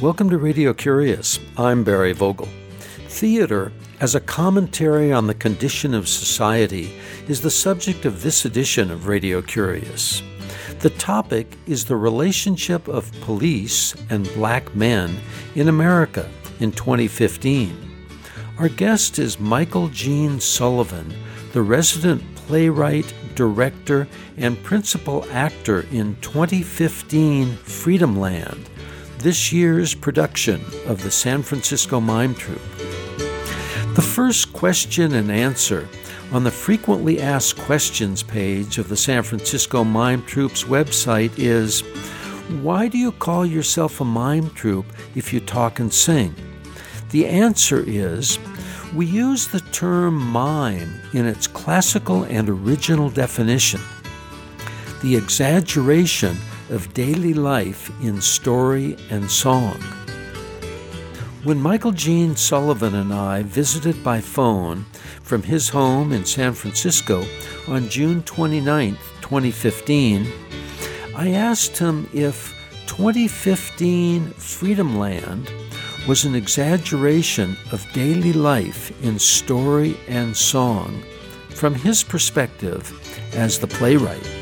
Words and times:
Welcome 0.00 0.30
to 0.30 0.38
Radio 0.38 0.72
Curious. 0.74 1.40
I'm 1.56 1.82
Barry 1.82 2.12
Vogel. 2.12 2.46
Theater, 3.08 3.72
as 3.98 4.14
a 4.14 4.20
commentary 4.20 5.12
on 5.12 5.26
the 5.26 5.34
condition 5.34 5.92
of 5.92 6.08
society, 6.08 6.92
is 7.26 7.40
the 7.40 7.50
subject 7.50 8.04
of 8.04 8.22
this 8.22 8.44
edition 8.44 8.92
of 8.92 9.08
Radio 9.08 9.42
Curious. 9.42 10.22
The 10.78 10.90
topic 10.90 11.48
is 11.66 11.84
the 11.84 11.96
relationship 11.96 12.86
of 12.86 13.10
police 13.22 13.96
and 14.08 14.32
black 14.34 14.72
men 14.72 15.16
in 15.56 15.66
America 15.66 16.30
in 16.60 16.70
2015. 16.70 17.76
Our 18.60 18.68
guest 18.68 19.18
is 19.18 19.40
Michael 19.40 19.88
Gene 19.88 20.38
Sullivan, 20.38 21.12
the 21.52 21.62
resident 21.62 22.22
playwright, 22.36 23.12
director, 23.34 24.06
and 24.36 24.62
principal 24.62 25.26
actor 25.32 25.86
in 25.90 26.14
2015 26.20 27.56
Freedomland, 27.56 28.68
this 29.18 29.52
year's 29.52 29.94
production 29.94 30.64
of 30.86 31.02
the 31.02 31.10
San 31.10 31.42
Francisco 31.42 32.00
Mime 32.00 32.34
Troupe. 32.34 32.60
The 33.94 34.02
first 34.02 34.52
question 34.52 35.14
and 35.14 35.30
answer 35.30 35.88
on 36.32 36.44
the 36.44 36.50
frequently 36.50 37.20
asked 37.20 37.58
questions 37.58 38.22
page 38.22 38.78
of 38.78 38.88
the 38.88 38.96
San 38.96 39.22
Francisco 39.22 39.82
Mime 39.82 40.22
Troupe's 40.24 40.64
website 40.64 41.32
is 41.36 41.80
Why 42.62 42.86
do 42.86 42.96
you 42.96 43.12
call 43.12 43.44
yourself 43.44 44.00
a 44.00 44.04
mime 44.04 44.50
troupe 44.50 44.92
if 45.14 45.32
you 45.32 45.40
talk 45.40 45.80
and 45.80 45.92
sing? 45.92 46.34
The 47.10 47.26
answer 47.26 47.82
is 47.86 48.38
we 48.94 49.06
use 49.06 49.48
the 49.48 49.60
term 49.60 50.14
mime 50.14 51.00
in 51.12 51.26
its 51.26 51.46
classical 51.46 52.22
and 52.24 52.48
original 52.48 53.10
definition 53.10 53.80
the 55.02 55.16
exaggeration 55.16 56.36
of 56.70 56.92
daily 56.94 57.34
life 57.34 57.90
in 58.02 58.20
story 58.20 58.96
and 59.10 59.30
song. 59.30 59.80
When 61.44 61.60
Michael 61.60 61.92
Gene 61.92 62.36
Sullivan 62.36 62.94
and 62.94 63.12
I 63.12 63.42
visited 63.42 64.02
by 64.02 64.20
phone 64.20 64.84
from 65.22 65.42
his 65.42 65.68
home 65.68 66.12
in 66.12 66.24
San 66.24 66.52
Francisco 66.52 67.24
on 67.68 67.88
June 67.88 68.22
29, 68.22 68.96
2015, 69.20 70.26
I 71.14 71.30
asked 71.30 71.78
him 71.78 72.08
if 72.12 72.54
2015 72.86 74.30
Freedomland 74.30 75.50
was 76.08 76.24
an 76.24 76.34
exaggeration 76.34 77.56
of 77.70 77.86
daily 77.92 78.32
life 78.32 78.90
in 79.04 79.18
story 79.18 79.96
and 80.08 80.36
song 80.36 81.02
from 81.50 81.74
his 81.74 82.02
perspective 82.02 82.92
as 83.34 83.58
the 83.58 83.66
playwright. 83.66 84.37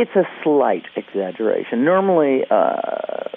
It's 0.00 0.16
a 0.16 0.24
slight 0.42 0.84
exaggeration. 0.96 1.84
Normally, 1.84 2.46
uh, 2.50 3.28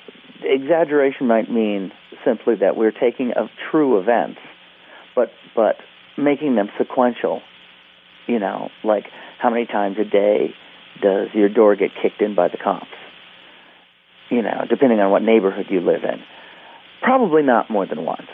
exaggeration 0.44 1.28
might 1.28 1.52
mean 1.52 1.92
simply 2.24 2.56
that 2.56 2.78
we're 2.78 2.94
taking 2.94 3.34
of 3.36 3.48
true 3.70 4.00
events, 4.00 4.40
but 5.14 5.28
but 5.58 5.76
making 6.18 6.56
them 6.56 6.70
sequential. 6.78 7.42
You 8.28 8.40
know, 8.40 8.70
like 8.82 9.08
how 9.40 9.50
many 9.50 9.66
times 9.66 9.98
a 10.00 10.06
day 10.06 10.56
does 11.02 11.28
your 11.34 11.50
door 11.50 11.76
get 11.76 11.90
kicked 12.02 12.22
in 12.22 12.34
by 12.34 12.48
the 12.48 12.56
cops? 12.56 12.88
You 14.30 14.42
know, 14.42 14.64
depending 14.70 15.02
on 15.02 15.12
what 15.12 15.22
neighborhood 15.22 15.66
you 15.70 15.82
live 15.82 16.06
in. 16.06 16.24
Probably 17.02 17.44
not 17.44 17.70
more 17.70 17.86
than 17.86 18.06
once 18.06 18.30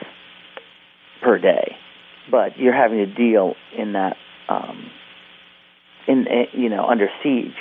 per 1.23 1.39
day, 1.39 1.75
but 2.30 2.59
you're 2.59 2.77
having 2.77 3.00
to 3.00 3.07
deal 3.07 3.55
in 3.75 3.94
that, 3.94 4.17
um, 4.50 4.91
in 6.07 6.28
eh, 6.28 6.45
you 6.53 6.69
know, 6.69 6.85
under 6.85 7.09
siege 7.23 7.57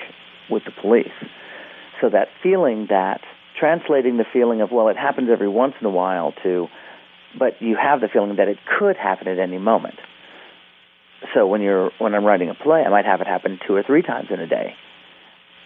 with 0.50 0.64
the 0.64 0.72
police. 0.72 1.12
So 2.00 2.08
that 2.10 2.28
feeling 2.42 2.86
that 2.90 3.20
translating 3.58 4.16
the 4.16 4.24
feeling 4.32 4.60
of 4.60 4.70
well, 4.70 4.88
it 4.88 4.96
happens 4.96 5.28
every 5.30 5.48
once 5.48 5.74
in 5.80 5.86
a 5.86 5.90
while 5.90 6.32
to, 6.42 6.68
but 7.38 7.60
you 7.60 7.76
have 7.76 8.00
the 8.00 8.08
feeling 8.08 8.36
that 8.36 8.48
it 8.48 8.58
could 8.78 8.96
happen 8.96 9.28
at 9.28 9.38
any 9.38 9.58
moment. 9.58 9.96
So 11.34 11.46
when 11.46 11.60
you're 11.60 11.90
when 11.98 12.14
I'm 12.14 12.24
writing 12.24 12.48
a 12.50 12.54
play, 12.54 12.82
I 12.84 12.88
might 12.88 13.04
have 13.04 13.20
it 13.20 13.26
happen 13.26 13.58
two 13.66 13.74
or 13.74 13.82
three 13.82 14.02
times 14.02 14.28
in 14.30 14.40
a 14.40 14.46
day. 14.46 14.74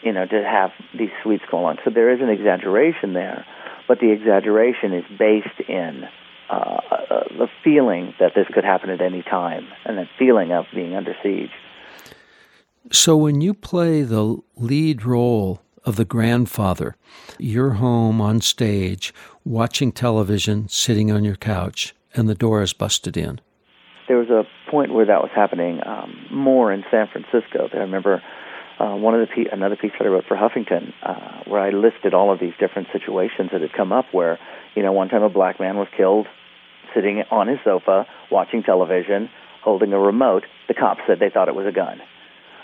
You 0.02 0.12
know, 0.12 0.26
to 0.26 0.42
have 0.42 0.70
these 0.98 1.10
suites 1.22 1.44
go 1.50 1.60
along. 1.60 1.78
So 1.84 1.90
there 1.90 2.12
is 2.12 2.20
an 2.20 2.28
exaggeration 2.28 3.12
there, 3.12 3.44
but 3.86 4.00
the 4.00 4.10
exaggeration 4.10 4.94
is 4.94 5.04
based 5.16 5.68
in 5.68 6.04
uh, 6.50 6.54
uh, 6.54 7.24
the 7.38 7.48
feeling 7.62 8.14
that 8.18 8.32
this 8.34 8.46
could 8.52 8.64
happen 8.64 8.90
at 8.90 9.00
any 9.00 9.22
time, 9.22 9.68
and 9.84 9.98
that 9.98 10.08
feeling 10.18 10.52
of 10.52 10.64
being 10.74 10.94
under 10.94 11.14
siege. 11.22 11.52
So, 12.90 13.16
when 13.16 13.40
you 13.40 13.54
play 13.54 14.02
the 14.02 14.38
lead 14.56 15.04
role 15.04 15.62
of 15.84 15.96
the 15.96 16.04
grandfather, 16.04 16.96
you're 17.38 17.74
home 17.74 18.20
on 18.20 18.40
stage, 18.40 19.14
watching 19.44 19.92
television, 19.92 20.68
sitting 20.68 21.10
on 21.10 21.24
your 21.24 21.36
couch, 21.36 21.94
and 22.14 22.28
the 22.28 22.34
door 22.34 22.62
is 22.62 22.72
busted 22.72 23.16
in. 23.16 23.40
There 24.08 24.18
was 24.18 24.30
a 24.30 24.44
point 24.70 24.92
where 24.92 25.06
that 25.06 25.22
was 25.22 25.30
happening 25.34 25.80
um, 25.86 26.26
more 26.30 26.72
in 26.72 26.84
San 26.90 27.06
Francisco. 27.06 27.68
I 27.72 27.78
remember 27.78 28.22
uh, 28.78 28.96
one 28.96 29.14
of 29.14 29.20
the 29.20 29.32
pe- 29.32 29.50
another 29.50 29.76
piece 29.76 29.92
that 29.98 30.04
I 30.04 30.08
wrote 30.08 30.24
for 30.26 30.36
Huffington, 30.36 30.92
uh, 31.02 31.44
where 31.46 31.60
I 31.60 31.70
listed 31.70 32.14
all 32.14 32.32
of 32.32 32.40
these 32.40 32.54
different 32.58 32.88
situations 32.92 33.50
that 33.52 33.60
had 33.60 33.72
come 33.72 33.92
up. 33.92 34.06
Where 34.12 34.38
you 34.74 34.82
know, 34.82 34.92
one 34.92 35.08
time 35.08 35.22
a 35.22 35.30
black 35.30 35.60
man 35.60 35.76
was 35.76 35.88
killed 35.96 36.26
sitting 36.94 37.22
on 37.30 37.46
his 37.46 37.58
sofa 37.64 38.06
watching 38.30 38.62
television, 38.62 39.30
holding 39.62 39.92
a 39.92 39.98
remote. 39.98 40.44
The 40.68 40.74
cops 40.74 41.00
said 41.06 41.20
they 41.20 41.30
thought 41.30 41.48
it 41.48 41.54
was 41.54 41.66
a 41.66 41.72
gun. 41.72 42.00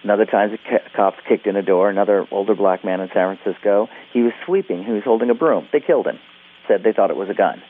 Another 0.03 0.27
time, 0.27 0.51
the 0.51 0.59
cops 0.95 1.19
kicked 1.29 1.47
in 1.47 1.57
a 1.57 1.63
door. 1.63 1.91
Another 1.91 2.27
older 2.31 2.55
black 2.55 2.85
man 2.85 3.01
in 3.01 3.09
San 3.13 3.37
Francisco. 3.37 3.89
He 4.13 4.23
was 4.23 4.33
sweeping. 4.47 4.85
He 4.85 4.93
was 4.93 5.03
holding 5.05 5.31
a 5.31 5.35
broom. 5.35 5.69
They 5.73 5.81
killed 5.81 6.07
him. 6.07 6.19
Said 6.69 6.83
they 6.85 6.93
thought 6.93 7.11
it 7.11 7.17
was 7.17 7.29
a 7.29 7.35
gun. 7.35 7.63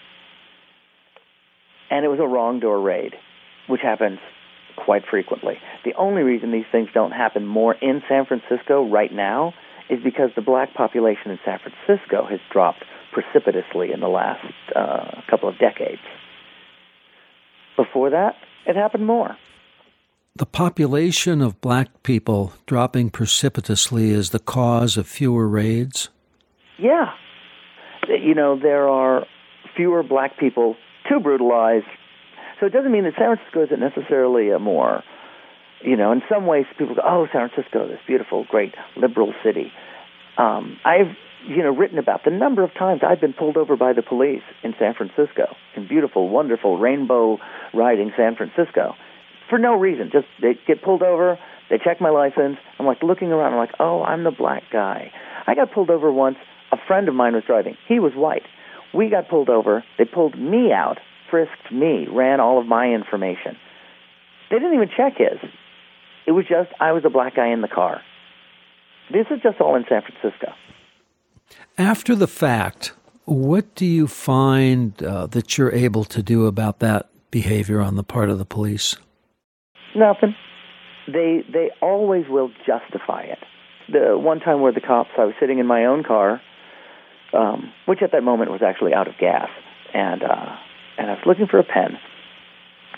And 1.90 2.04
it 2.04 2.08
was 2.08 2.20
a 2.20 2.26
wrong 2.26 2.60
door 2.60 2.80
raid, 2.80 3.14
which 3.66 3.80
happens 3.80 4.18
quite 4.76 5.04
frequently. 5.10 5.58
The 5.84 5.94
only 5.94 6.22
reason 6.22 6.52
these 6.52 6.66
things 6.70 6.88
don't 6.92 7.12
happen 7.12 7.46
more 7.46 7.74
in 7.74 8.02
San 8.08 8.26
Francisco 8.26 8.86
right 8.86 9.12
now 9.12 9.54
is 9.88 10.02
because 10.04 10.30
the 10.36 10.42
black 10.42 10.74
population 10.74 11.30
in 11.30 11.38
San 11.44 11.58
Francisco 11.58 12.26
has 12.26 12.40
dropped 12.52 12.84
precipitously 13.12 13.90
in 13.92 14.00
the 14.00 14.08
last 14.08 14.44
uh, 14.76 15.22
couple 15.30 15.48
of 15.48 15.58
decades. 15.58 16.02
Before 17.76 18.10
that, 18.10 18.36
it 18.66 18.76
happened 18.76 19.06
more 19.06 19.36
the 20.36 20.46
population 20.46 21.42
of 21.42 21.60
black 21.60 22.02
people 22.02 22.52
dropping 22.66 23.10
precipitously 23.10 24.10
is 24.10 24.30
the 24.30 24.38
cause 24.38 24.96
of 24.96 25.06
fewer 25.06 25.48
raids? 25.48 26.10
Yeah. 26.78 27.12
You 28.08 28.34
know, 28.34 28.58
there 28.58 28.88
are 28.88 29.26
fewer 29.76 30.02
black 30.02 30.38
people 30.38 30.76
to 31.08 31.20
brutalize. 31.20 31.82
So 32.60 32.66
it 32.66 32.72
doesn't 32.72 32.92
mean 32.92 33.04
that 33.04 33.14
San 33.18 33.36
Francisco 33.36 33.64
isn't 33.64 33.80
necessarily 33.80 34.50
a 34.50 34.58
more, 34.58 35.02
you 35.82 35.96
know, 35.96 36.12
in 36.12 36.22
some 36.28 36.46
ways 36.46 36.66
people 36.78 36.94
go, 36.94 37.02
oh, 37.04 37.26
San 37.32 37.48
Francisco, 37.48 37.88
this 37.88 38.00
beautiful, 38.06 38.46
great 38.48 38.74
liberal 38.96 39.34
city. 39.44 39.72
Um, 40.36 40.78
I've, 40.84 41.16
you 41.48 41.62
know, 41.62 41.74
written 41.74 41.98
about 41.98 42.24
the 42.24 42.30
number 42.30 42.62
of 42.62 42.72
times 42.74 43.00
I've 43.06 43.20
been 43.20 43.32
pulled 43.32 43.56
over 43.56 43.76
by 43.76 43.92
the 43.92 44.02
police 44.02 44.42
in 44.62 44.74
San 44.78 44.94
Francisco, 44.94 45.56
in 45.76 45.88
beautiful, 45.88 46.28
wonderful, 46.28 46.78
rainbow 46.78 47.38
riding 47.74 48.12
San 48.16 48.36
Francisco 48.36 48.94
for 49.48 49.59
no 49.59 49.75
reason. 49.75 50.10
Just 50.12 50.26
they 50.41 50.59
get 50.66 50.82
pulled 50.82 51.03
over, 51.03 51.38
they 51.70 51.78
check 51.78 52.00
my 52.00 52.10
license. 52.10 52.59
I'm 52.78 52.86
like 52.86 53.03
looking 53.03 53.32
around. 53.32 53.53
I'm 53.53 53.59
like, 53.59 53.75
oh, 53.78 54.03
I'm 54.03 54.25
the 54.25 54.31
black 54.31 54.64
guy. 54.72 55.12
I 55.47 55.54
got 55.54 55.72
pulled 55.72 55.91
over 55.91 56.10
once. 56.12 56.36
A 56.72 56.76
friend 56.86 57.09
of 57.09 57.14
mine 57.14 57.34
was 57.34 57.44
driving. 57.47 57.76
He 57.87 57.98
was 57.98 58.12
white. 58.14 58.42
We 58.94 59.11
got 59.11 59.28
pulled 59.28 59.49
over. 59.49 59.84
They 59.96 60.05
pulled 60.05 60.38
me 60.38 60.72
out, 60.72 60.99
frisked 61.31 61.72
me, 61.72 62.06
ran 62.11 62.40
all 62.40 62.61
of 62.61 62.67
my 62.67 62.88
information. 62.88 63.56
They 64.50 64.56
didn't 64.56 64.75
even 64.75 64.90
check 64.94 65.14
his. 65.17 65.38
It 66.26 66.32
was 66.32 66.46
just 66.46 66.70
I 66.81 66.93
was 66.93 67.05
a 67.05 67.11
black 67.11 67.37
guy 67.37 67.49
in 67.49 67.61
the 67.62 67.69
car. 67.69 68.02
This 69.11 69.26
is 69.31 69.40
just 69.43 69.61
all 69.61 69.76
in 69.76 69.84
San 69.88 70.02
Francisco. 70.02 70.52
After 71.78 72.14
the 72.14 72.26
fact, 72.26 72.93
what 73.25 73.75
do 73.75 73.87
you 73.87 74.06
find 74.06 75.02
uh, 75.02 75.26
that 75.28 75.56
you're 75.56 75.72
able 75.72 76.05
to 76.05 76.22
do 76.22 76.46
about 76.46 76.81
that 76.81 77.08
behavior 77.31 77.81
on 77.81 77.96
the 77.96 78.02
part 78.02 78.28
of 78.28 78.38
the 78.38 78.44
police? 78.44 78.96
Nothing. 79.98 80.34
They 81.06 81.42
they 81.52 81.70
always 81.82 82.26
will 82.28 82.50
justify 82.66 83.22
it. 83.22 83.38
The 83.90 84.16
one 84.18 84.40
time 84.40 84.60
where 84.60 84.72
the 84.72 84.80
cops, 84.80 85.10
I 85.18 85.24
was 85.24 85.34
sitting 85.40 85.58
in 85.58 85.66
my 85.66 85.86
own 85.86 86.04
car, 86.04 86.40
um, 87.32 87.72
which 87.86 88.00
at 88.02 88.12
that 88.12 88.22
moment 88.22 88.50
was 88.50 88.60
actually 88.62 88.92
out 88.94 89.08
of 89.08 89.14
gas, 89.18 89.48
and 89.94 90.22
uh, 90.22 90.56
and 90.98 91.10
I 91.10 91.14
was 91.14 91.22
looking 91.26 91.46
for 91.46 91.58
a 91.58 91.64
pen. 91.64 91.98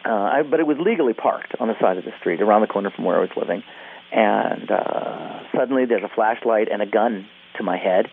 Uh, 0.04 0.10
I, 0.10 0.42
but 0.42 0.60
it 0.60 0.66
was 0.66 0.78
legally 0.80 1.12
parked 1.14 1.54
on 1.60 1.68
the 1.68 1.74
side 1.80 1.96
of 1.98 2.04
the 2.04 2.12
street, 2.20 2.40
around 2.40 2.62
the 2.62 2.66
corner 2.66 2.90
from 2.90 3.04
where 3.04 3.16
I 3.16 3.20
was 3.20 3.30
living. 3.36 3.62
And 4.12 4.70
uh, 4.70 5.40
suddenly, 5.56 5.84
there's 5.86 6.02
a 6.02 6.14
flashlight 6.14 6.68
and 6.72 6.82
a 6.82 6.86
gun 6.86 7.26
to 7.58 7.62
my 7.62 7.78
head, 7.78 8.06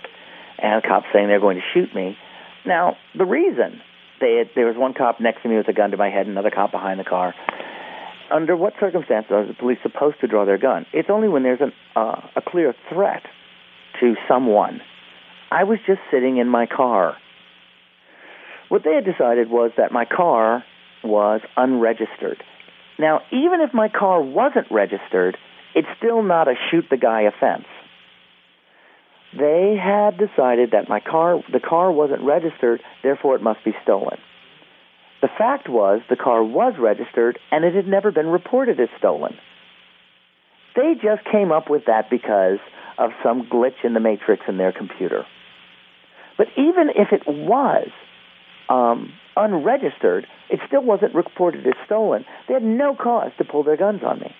and 0.59 0.83
cops 0.83 1.07
saying 1.13 1.27
they're 1.27 1.39
going 1.39 1.57
to 1.57 1.67
shoot 1.73 1.95
me. 1.95 2.17
Now, 2.65 2.97
the 3.17 3.25
reason 3.25 3.81
They 4.19 4.37
had, 4.37 4.49
there 4.55 4.67
was 4.67 4.75
one 4.77 4.93
cop 4.93 5.19
next 5.19 5.43
to 5.43 5.49
me 5.49 5.57
with 5.57 5.67
a 5.67 5.73
gun 5.73 5.91
to 5.91 5.97
my 5.97 6.09
head, 6.09 6.27
another 6.27 6.51
cop 6.51 6.71
behind 6.71 6.99
the 6.99 7.03
car. 7.03 7.33
Under 8.31 8.55
what 8.55 8.73
circumstances 8.79 9.31
are 9.31 9.45
the 9.45 9.53
police 9.53 9.77
supposed 9.83 10.19
to 10.21 10.27
draw 10.27 10.45
their 10.45 10.57
gun? 10.57 10.85
It's 10.93 11.09
only 11.09 11.27
when 11.29 11.43
there's 11.43 11.61
an, 11.61 11.71
uh, 11.95 12.21
a 12.35 12.41
clear 12.41 12.73
threat 12.89 13.23
to 14.01 14.15
someone. 14.27 14.81
I 15.49 15.63
was 15.63 15.79
just 15.87 15.99
sitting 16.11 16.37
in 16.37 16.49
my 16.49 16.65
car. 16.65 17.15
What 18.69 18.83
they 18.83 18.93
had 18.93 19.05
decided 19.05 19.49
was 19.49 19.71
that 19.77 19.91
my 19.91 20.05
car 20.05 20.63
was 21.03 21.41
unregistered. 21.55 22.43
Now, 22.99 23.21
even 23.31 23.61
if 23.61 23.73
my 23.73 23.87
car 23.87 24.21
wasn't 24.21 24.67
registered, 24.71 25.37
it's 25.75 25.87
still 25.97 26.21
not 26.21 26.47
a 26.47 26.55
shoot 26.69 26.85
the 26.89 26.97
guy 26.97 27.21
offense. 27.21 27.65
They 29.37 29.77
had 29.81 30.17
decided 30.17 30.71
that 30.71 30.89
my 30.89 30.99
car, 30.99 31.41
the 31.51 31.59
car 31.59 31.91
wasn't 31.91 32.23
registered, 32.23 32.81
therefore 33.03 33.35
it 33.35 33.41
must 33.41 33.63
be 33.63 33.73
stolen. 33.83 34.17
The 35.21 35.29
fact 35.37 35.67
was 35.67 36.01
the 36.09 36.15
car 36.15 36.43
was 36.43 36.73
registered 36.79 37.39
and 37.51 37.65
it 37.65 37.73
had 37.73 37.87
never 37.87 38.11
been 38.11 38.27
reported 38.27 38.79
as 38.79 38.89
stolen. 38.97 39.35
They 40.75 40.93
just 40.93 41.23
came 41.31 41.51
up 41.51 41.69
with 41.69 41.85
that 41.87 42.09
because 42.09 42.59
of 42.97 43.11
some 43.23 43.47
glitch 43.51 43.83
in 43.83 43.93
the 43.93 43.99
matrix 43.99 44.43
in 44.47 44.57
their 44.57 44.71
computer. 44.71 45.25
But 46.37 46.47
even 46.55 46.89
if 46.95 47.11
it 47.11 47.23
was 47.27 47.89
um, 48.69 49.13
unregistered, 49.35 50.27
it 50.49 50.59
still 50.67 50.83
wasn't 50.83 51.15
reported 51.15 51.65
as 51.65 51.73
stolen. 51.85 52.25
They 52.47 52.53
had 52.53 52.63
no 52.63 52.95
cause 52.95 53.31
to 53.39 53.43
pull 53.43 53.63
their 53.63 53.77
guns 53.77 54.01
on 54.05 54.19
me. 54.19 54.35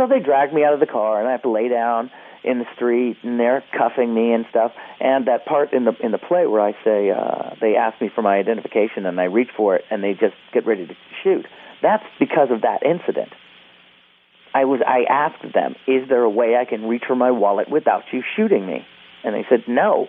So 0.00 0.06
they 0.06 0.18
dragged 0.18 0.54
me 0.54 0.64
out 0.64 0.72
of 0.72 0.80
the 0.80 0.86
car, 0.86 1.20
and 1.20 1.28
I 1.28 1.32
have 1.32 1.42
to 1.42 1.50
lay 1.50 1.68
down 1.68 2.10
in 2.42 2.58
the 2.58 2.64
street, 2.74 3.18
and 3.22 3.38
they're 3.38 3.62
cuffing 3.76 4.14
me 4.14 4.32
and 4.32 4.46
stuff. 4.48 4.72
And 4.98 5.26
that 5.26 5.44
part 5.44 5.74
in 5.74 5.84
the 5.84 5.92
in 6.02 6.10
the 6.10 6.18
play 6.18 6.46
where 6.46 6.62
I 6.62 6.72
say 6.82 7.10
uh, 7.10 7.54
they 7.60 7.76
ask 7.76 8.00
me 8.00 8.08
for 8.14 8.22
my 8.22 8.38
identification, 8.38 9.04
and 9.04 9.20
I 9.20 9.24
reach 9.24 9.50
for 9.54 9.76
it, 9.76 9.84
and 9.90 10.02
they 10.02 10.14
just 10.14 10.34
get 10.54 10.66
ready 10.66 10.86
to 10.86 10.94
shoot. 11.22 11.44
That's 11.82 12.04
because 12.18 12.48
of 12.50 12.62
that 12.62 12.82
incident. 12.82 13.28
I 14.54 14.64
was 14.64 14.80
I 14.86 15.04
asked 15.04 15.52
them, 15.52 15.74
"Is 15.86 16.08
there 16.08 16.22
a 16.22 16.30
way 16.30 16.56
I 16.56 16.64
can 16.64 16.88
reach 16.88 17.04
for 17.06 17.14
my 17.14 17.30
wallet 17.30 17.68
without 17.70 18.04
you 18.10 18.22
shooting 18.36 18.66
me?" 18.66 18.86
And 19.22 19.34
they 19.34 19.44
said, 19.50 19.64
"No." 19.68 20.08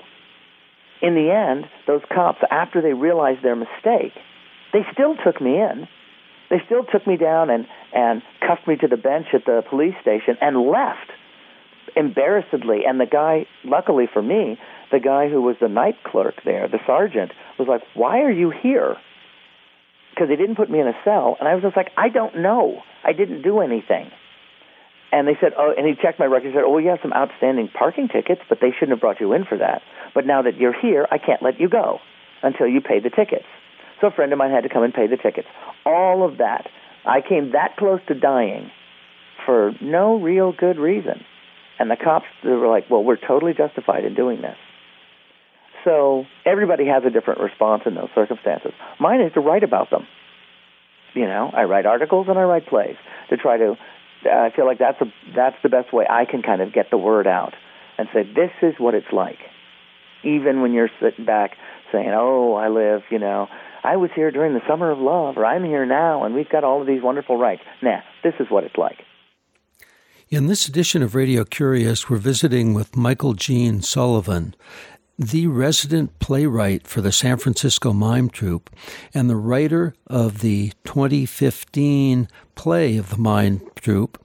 In 1.02 1.16
the 1.16 1.32
end, 1.32 1.66
those 1.86 2.02
cops, 2.14 2.40
after 2.50 2.82
they 2.82 2.94
realized 2.94 3.44
their 3.44 3.58
mistake, 3.58 4.14
they 4.72 4.86
still 4.94 5.18
took 5.18 5.42
me 5.42 5.60
in. 5.60 5.90
They 6.52 6.62
still 6.66 6.84
took 6.84 7.08
me 7.08 7.16
down 7.16 7.50
and 7.50 7.66
and 7.94 8.22
cuffed 8.46 8.68
me 8.68 8.76
to 8.76 8.88
the 8.88 8.98
bench 8.98 9.28
at 9.34 9.46
the 9.46 9.64
police 9.70 9.96
station 10.02 10.38
and 10.42 10.68
left 10.68 11.10
embarrassedly. 11.96 12.82
And 12.86 13.00
the 13.00 13.06
guy, 13.06 13.48
luckily 13.64 14.08
for 14.12 14.22
me, 14.22 14.60
the 14.92 15.00
guy 15.00 15.30
who 15.30 15.42
was 15.42 15.56
the 15.62 15.70
night 15.70 15.96
clerk 16.04 16.36
there, 16.44 16.68
the 16.68 16.80
sergeant, 16.86 17.32
was 17.58 17.70
like, 17.70 17.82
"Why 17.94 18.22
are 18.22 18.32
you 18.32 18.50
here?" 18.50 18.98
Because 20.10 20.28
they 20.28 20.36
didn't 20.36 20.58
put 20.58 20.70
me 20.70 20.82
in 20.82 20.88
a 20.88 20.98
cell, 21.06 21.38
and 21.40 21.48
I 21.48 21.56
was 21.56 21.64
just 21.64 21.78
like, 21.78 21.92
"I 21.96 22.10
don't 22.10 22.40
know. 22.40 22.84
I 23.02 23.14
didn't 23.14 23.44
do 23.44 23.62
anything." 23.62 24.12
And 25.14 25.26
they 25.28 25.38
said, 25.40 25.54
"Oh," 25.58 25.74
and 25.78 25.88
he 25.88 25.96
checked 25.96 26.20
my 26.20 26.26
record. 26.26 26.48
He 26.50 26.54
said, 26.54 26.66
"Oh, 26.66 26.78
you 26.78 26.90
have 26.90 27.02
some 27.02 27.14
outstanding 27.14 27.70
parking 27.70 28.10
tickets, 28.10 28.42
but 28.50 28.60
they 28.60 28.72
shouldn't 28.72 28.92
have 28.92 29.00
brought 29.00 29.22
you 29.22 29.32
in 29.32 29.46
for 29.46 29.58
that. 29.58 29.84
But 30.14 30.26
now 30.26 30.42
that 30.42 30.58
you're 30.58 30.74
here, 30.74 31.08
I 31.10 31.18
can't 31.18 31.42
let 31.42 31.62
you 31.62 31.70
go 31.70 32.02
until 32.44 32.68
you 32.68 32.82
pay 32.82 33.00
the 33.00 33.10
tickets." 33.10 33.48
So 34.02 34.08
a 34.08 34.12
friend 34.12 34.34
of 34.34 34.40
mine 34.40 34.52
had 34.52 34.64
to 34.64 34.70
come 34.70 34.84
and 34.84 34.94
pay 34.94 35.08
the 35.08 35.18
tickets. 35.18 35.48
All 35.86 36.28
of 36.28 36.40
that. 36.40 36.68
I 37.06 37.22
came 37.22 37.52
that 37.54 37.78
close 37.78 38.00
to 38.08 38.14
dying 38.14 38.72
for 39.46 39.72
no 39.82 40.20
real 40.20 40.52
good 40.52 40.78
reason. 40.78 41.24
And 41.80 41.90
the 41.90 41.96
cops 41.96 42.26
they 42.44 42.50
were 42.50 42.68
like, 42.68 42.90
well, 42.90 43.04
we're 43.04 43.18
totally 43.18 43.54
justified 43.54 44.06
in 44.06 44.14
doing 44.14 44.42
this. 44.42 44.58
So 45.84 46.26
everybody 46.46 46.86
has 46.88 47.04
a 47.06 47.10
different 47.10 47.40
response 47.40 47.84
in 47.86 47.96
those 47.96 48.10
circumstances. 48.14 48.72
Mine 49.00 49.22
is 49.22 49.34
to 49.34 49.40
write 49.40 49.64
about 49.64 49.90
them. 49.90 50.08
You 51.14 51.26
know, 51.26 51.50
I 51.54 51.64
write 51.64 51.86
articles 51.86 52.28
and 52.30 52.38
I 52.38 52.44
write 52.44 52.68
plays 52.68 52.96
to 53.30 53.38
try 53.38 53.58
to. 53.58 53.76
I 54.24 54.52
feel 54.56 54.66
like 54.68 54.78
that's 54.78 55.02
a 55.02 55.06
that's 55.36 55.58
the 55.64 55.70
best 55.70 55.92
way 55.92 56.06
I 56.08 56.26
can 56.26 56.44
kind 56.44 56.62
of 56.62 56.72
get 56.72 56.92
the 56.92 56.98
word 56.98 57.26
out 57.26 57.54
and 57.98 58.08
say 58.14 58.24
this 58.24 58.52
is 58.62 58.76
what 58.78 58.94
it's 58.94 59.12
like. 59.12 59.40
Even 60.24 60.62
when 60.62 60.74
you're 60.74 60.92
sitting 61.02 61.26
back 61.26 61.58
saying, 61.92 62.12
"Oh, 62.14 62.54
I 62.54 62.70
live," 62.70 63.02
you 63.10 63.18
know, 63.18 63.48
I 63.84 63.98
was 63.98 64.12
here 64.16 64.32
during 64.32 64.54
the 64.54 64.62
summer 64.68 64.92
of 64.92 65.00
love, 65.00 65.38
or 65.38 65.46
I'm 65.46 65.64
here 65.64 65.86
now, 65.86 66.24
and 66.24 66.36
we've 66.36 66.50
got 66.50 66.64
all 66.64 66.82
of 66.82 66.88
these 66.88 67.02
wonderful 67.02 67.38
rights. 67.38 67.64
Nah, 67.82 68.02
this 68.24 68.34
is 68.40 68.48
what 68.50 68.64
it's 68.64 68.78
like. 68.78 69.00
In 70.30 70.48
this 70.48 70.68
edition 70.68 71.02
of 71.02 71.16
Radio 71.16 71.44
Curious, 71.44 72.10
we're 72.10 72.18
visiting 72.18 72.74
with 72.74 72.96
Michael 72.96 73.34
Gene 73.34 73.82
Sullivan, 73.82 74.56
the 75.18 75.48
resident 75.48 76.20
playwright 76.20 76.88
for 76.88 77.02
the 77.02 77.12
San 77.12 77.38
Francisco 77.38 77.92
Mime 77.92 78.30
Troupe 78.30 78.70
and 79.14 79.30
the 79.30 79.36
writer 79.36 79.94
of 80.08 80.40
the 80.40 80.72
2015 80.86 82.28
play 82.56 82.98
of 82.98 83.10
the 83.10 83.18
Mime 83.18 83.62
Troupe 83.76 84.24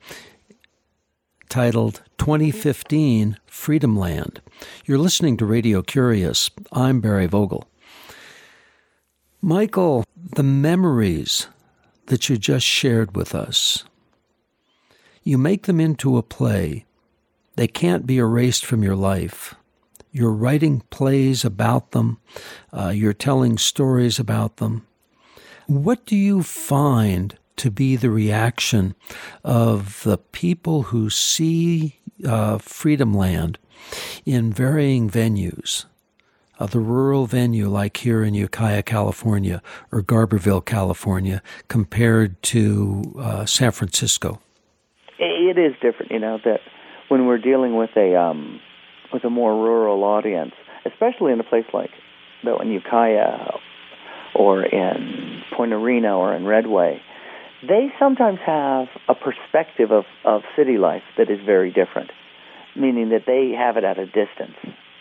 titled 1.49 2.03
2015 2.19 3.39
Freedom 3.47 3.97
Land. 3.97 4.41
You're 4.85 4.99
listening 4.99 5.37
to 5.39 5.47
Radio 5.47 5.83
Curious. 5.83 6.51
I'm 6.73 7.01
Barry 7.01 7.27
Vogel. 7.27 7.69
Michael, 9.47 10.05
the 10.35 10.43
memories 10.43 11.47
that 12.07 12.29
you 12.29 12.37
just 12.37 12.67
shared 12.67 13.15
with 13.15 13.33
us, 13.33 13.85
you 15.23 15.39
make 15.39 15.67
them 15.67 15.79
into 15.79 16.17
a 16.17 16.23
play. 16.25 16.85
They 17.55 17.69
can't 17.69 18.09
be 18.09 18.19
erased 18.19 18.67
from 18.67 18.83
your 18.83 18.97
life. 18.97 19.55
You're 20.11 20.33
writing 20.33 20.81
plays 20.91 21.45
about 21.45 21.93
them, 21.93 22.19
uh, 22.73 22.89
you're 22.89 23.13
telling 23.13 23.57
stories 23.57 24.19
about 24.19 24.57
them. 24.57 24.85
What 25.69 26.05
do 26.07 26.17
you 26.17 26.43
find 26.43 27.39
to 27.59 27.71
be 27.71 27.95
the 27.95 28.11
reaction 28.11 28.97
of 29.45 30.03
the 30.03 30.19
people 30.19 30.83
who 30.91 31.09
see 31.09 32.01
uh, 32.27 32.59
Freedom 32.59 33.15
Land 33.15 33.61
in 34.25 34.53
varying 34.53 35.09
venues? 35.09 35.85
Uh, 36.59 36.67
the 36.67 36.81
rural 36.81 37.27
venue, 37.27 37.69
like 37.69 37.99
here 37.99 38.25
in 38.25 38.35
Ukiah, 38.35 38.83
California, 38.83 39.63
or 39.93 40.03
Garberville, 40.03 40.65
California, 40.65 41.43
compared 41.69 42.43
to 42.45 43.15
uh, 43.19 43.45
San 43.45 43.73
Francisco? 43.73 44.41
it 45.57 45.59
is 45.59 45.75
different, 45.81 46.13
you 46.13 46.19
know, 46.19 46.39
that 46.45 46.61
when 47.09 47.27
we're 47.27 47.39
dealing 47.39 47.77
with 47.77 47.91
a 47.97 48.17
um, 48.17 48.61
with 49.13 49.25
a 49.25 49.31
more 49.31 49.55
rural 49.55 50.03
audience, 50.05 50.53
especially 50.85 51.33
in 51.33 51.41
a 51.41 51.45
place 51.45 51.65
like 51.73 51.91
though 52.45 52.59
in 52.59 52.71
Ukiah 52.71 53.53
or 54.35 54.65
in 54.65 55.43
Point 55.57 55.73
Arena 55.73 56.17
or 56.17 56.35
in 56.35 56.45
Redway, 56.45 57.01
they 57.67 57.93
sometimes 57.99 58.39
have 58.45 58.89
a 59.09 59.15
perspective 59.15 59.91
of, 59.91 60.05
of 60.25 60.43
city 60.57 60.77
life 60.77 61.03
that 61.17 61.31
is 61.31 61.39
very 61.45 61.73
different, 61.73 62.11
meaning 62.77 63.11
that 63.11 63.23
they 63.27 63.55
have 63.57 63.77
it 63.77 63.85
at 63.85 63.99
a 63.99 64.07
distance 64.07 64.57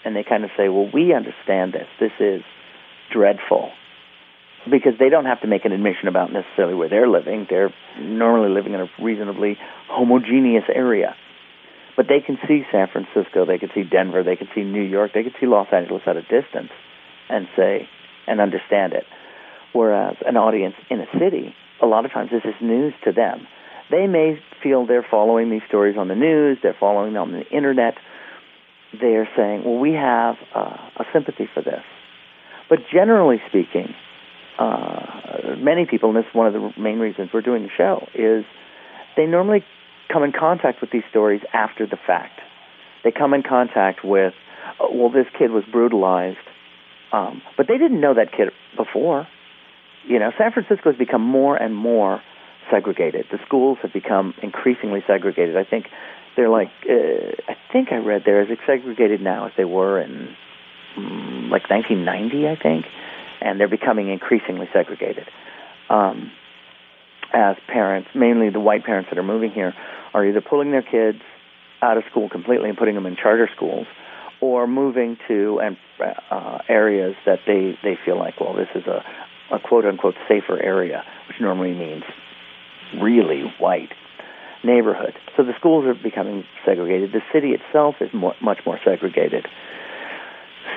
and 0.06 0.16
they 0.16 0.24
kind 0.24 0.44
of 0.44 0.52
say, 0.56 0.70
well, 0.70 0.90
we 0.94 1.14
understand 1.14 1.74
this. 1.74 1.88
This 2.00 2.12
is 2.20 2.42
dreadful 3.12 3.72
because 4.70 4.94
they 5.00 5.10
don't 5.10 5.26
have 5.26 5.42
to 5.42 5.48
make 5.48 5.66
an 5.66 5.72
admission 5.72 6.08
about 6.08 6.32
necessarily 6.32 6.74
where 6.74 6.90
they're 6.90 7.08
living. 7.08 7.46
They're 7.50 7.74
normally 8.00 8.50
living 8.50 8.74
in 8.74 8.82
a 8.82 8.90
reasonably 9.02 9.58
homogeneous 9.90 10.66
area. 10.74 11.16
But 11.98 12.08
they 12.08 12.20
can 12.20 12.38
see 12.48 12.64
San 12.72 12.88
Francisco, 12.92 13.46
they 13.46 13.58
can 13.58 13.70
see 13.74 13.84
Denver, 13.84 14.24
they 14.24 14.36
can 14.36 14.48
see 14.54 14.64
New 14.64 14.82
York, 14.82 15.12
they 15.14 15.24
can 15.24 15.34
see 15.40 15.48
Los 15.48 15.68
Angeles 15.72 16.04
at 16.06 16.18
a 16.18 16.22
distance 16.22 16.72
and 17.30 17.48
say 17.56 17.88
and 18.28 18.42
understand 18.42 18.94
it. 18.94 19.06
Whereas 19.74 20.16
an 20.26 20.36
audience 20.36 20.76
in 20.90 21.00
a 21.00 21.06
city, 21.20 21.54
a 21.82 21.86
lot 21.86 22.06
of 22.06 22.12
times 22.12 22.32
this 22.32 22.44
is 22.44 22.56
news 22.62 22.94
to 23.06 23.12
them. 23.12 23.48
They 23.92 24.08
may 24.08 24.40
feel 24.64 24.86
they're 24.86 25.06
following 25.10 25.50
these 25.50 25.62
stories 25.68 25.96
on 25.98 26.08
the 26.08 26.16
news, 26.16 26.58
they're 26.62 26.76
following 26.80 27.14
them 27.14 27.22
on 27.24 27.32
the 27.32 27.48
internet. 27.50 27.96
They're 29.00 29.30
saying, 29.36 29.64
well, 29.66 29.80
we 29.80 29.94
have 29.94 30.36
uh, 30.54 30.78
a 30.98 31.06
sympathy 31.14 31.48
for 31.54 31.62
this. 31.62 31.84
But 32.70 32.80
generally 32.92 33.42
speaking, 33.50 33.94
uh, 34.58 35.56
many 35.58 35.86
people, 35.86 36.10
and 36.10 36.18
this 36.18 36.26
is 36.26 36.36
one 36.36 36.48
of 36.48 36.54
the 36.54 36.72
main 36.80 37.00
reasons 37.00 37.30
we're 37.34 37.42
doing 37.42 37.64
the 37.64 37.70
show, 37.76 38.08
is 38.14 38.46
they 39.18 39.26
normally 39.26 39.64
come 40.12 40.24
in 40.24 40.32
contact 40.32 40.82
with 40.82 40.92
these 40.92 41.04
stories 41.10 41.42
after 41.54 41.86
the 41.86 41.98
fact. 41.98 42.40
They 43.04 43.12
come 43.12 43.34
in 43.34 43.44
contact 43.44 44.04
with, 44.04 44.34
oh, 44.80 44.90
well, 44.94 45.10
this 45.12 45.28
kid 45.38 45.52
was 45.52 45.64
brutalized, 45.72 46.38
um, 47.12 47.42
but 47.58 47.68
they 47.68 47.78
didn't 47.78 48.02
know 48.02 48.14
that 48.14 48.32
kid 48.32 48.50
before. 48.76 49.28
You 50.08 50.20
know, 50.20 50.32
San 50.38 50.52
Francisco 50.52 50.92
has 50.92 50.98
become 50.98 51.22
more 51.22 51.56
and 51.56 51.76
more 51.76 52.22
segregated. 52.72 53.26
The 53.32 53.40
schools 53.46 53.78
have 53.82 53.94
become 53.94 54.34
increasingly 54.42 55.04
segregated. 55.08 55.58
I 55.58 55.64
think 55.64 55.86
they're 56.36 56.50
like, 56.50 56.72
uh, 56.90 57.52
I 57.52 57.56
think 57.72 57.92
I 57.92 57.98
read 57.98 58.24
they're 58.26 58.42
as 58.42 58.58
segregated 58.66 59.22
now 59.22 59.48
as 59.48 59.54
they 59.58 59.66
were 59.66 60.02
in 60.02 60.36
mm, 60.98 61.50
like 61.50 61.70
1990, 61.70 62.48
I 62.48 62.56
think 62.62 62.86
and 63.42 63.60
they're 63.60 63.68
becoming 63.68 64.10
increasingly 64.10 64.68
segregated. 64.74 65.28
Um, 65.90 66.32
as 67.34 67.56
parents, 67.68 68.10
mainly 68.16 68.50
the 68.50 68.60
white 68.60 68.84
parents 68.84 69.10
that 69.12 69.20
are 69.20 69.24
moving 69.24 69.52
here, 69.52 69.74
are 70.14 70.26
either 70.26 70.42
pulling 70.42 70.72
their 70.72 70.82
kids 70.82 71.20
out 71.82 71.98
of 71.98 72.04
school 72.10 72.30
completely 72.30 72.70
and 72.70 72.78
putting 72.78 72.96
them 72.96 73.06
in 73.06 73.16
charter 73.16 73.50
schools, 73.56 73.88
or 74.42 74.68
moving 74.68 75.18
to 75.28 75.60
and 75.62 75.78
uh, 76.32 76.60
areas 76.68 77.16
that 77.26 77.40
they 77.46 77.78
they 77.84 77.98
feel 78.06 78.18
like, 78.18 78.40
well, 78.40 78.54
this 78.54 78.68
is 78.76 78.84
a, 78.88 79.04
a 79.54 79.60
quote 79.60 79.86
unquote 79.86 80.16
safer 80.28 80.62
area, 80.62 81.04
which 81.28 81.38
normally 81.40 81.74
means 81.74 82.04
really 83.02 83.44
white 83.60 83.92
neighborhood. 84.64 85.14
So 85.36 85.44
the 85.44 85.54
schools 85.60 85.86
are 85.86 85.94
becoming 85.94 86.44
segregated. 86.66 87.12
The 87.12 87.22
city 87.34 87.50
itself 87.50 87.96
is 88.02 88.10
more, 88.14 88.36
much 88.42 88.60
more 88.66 88.80
segregated. 88.84 89.48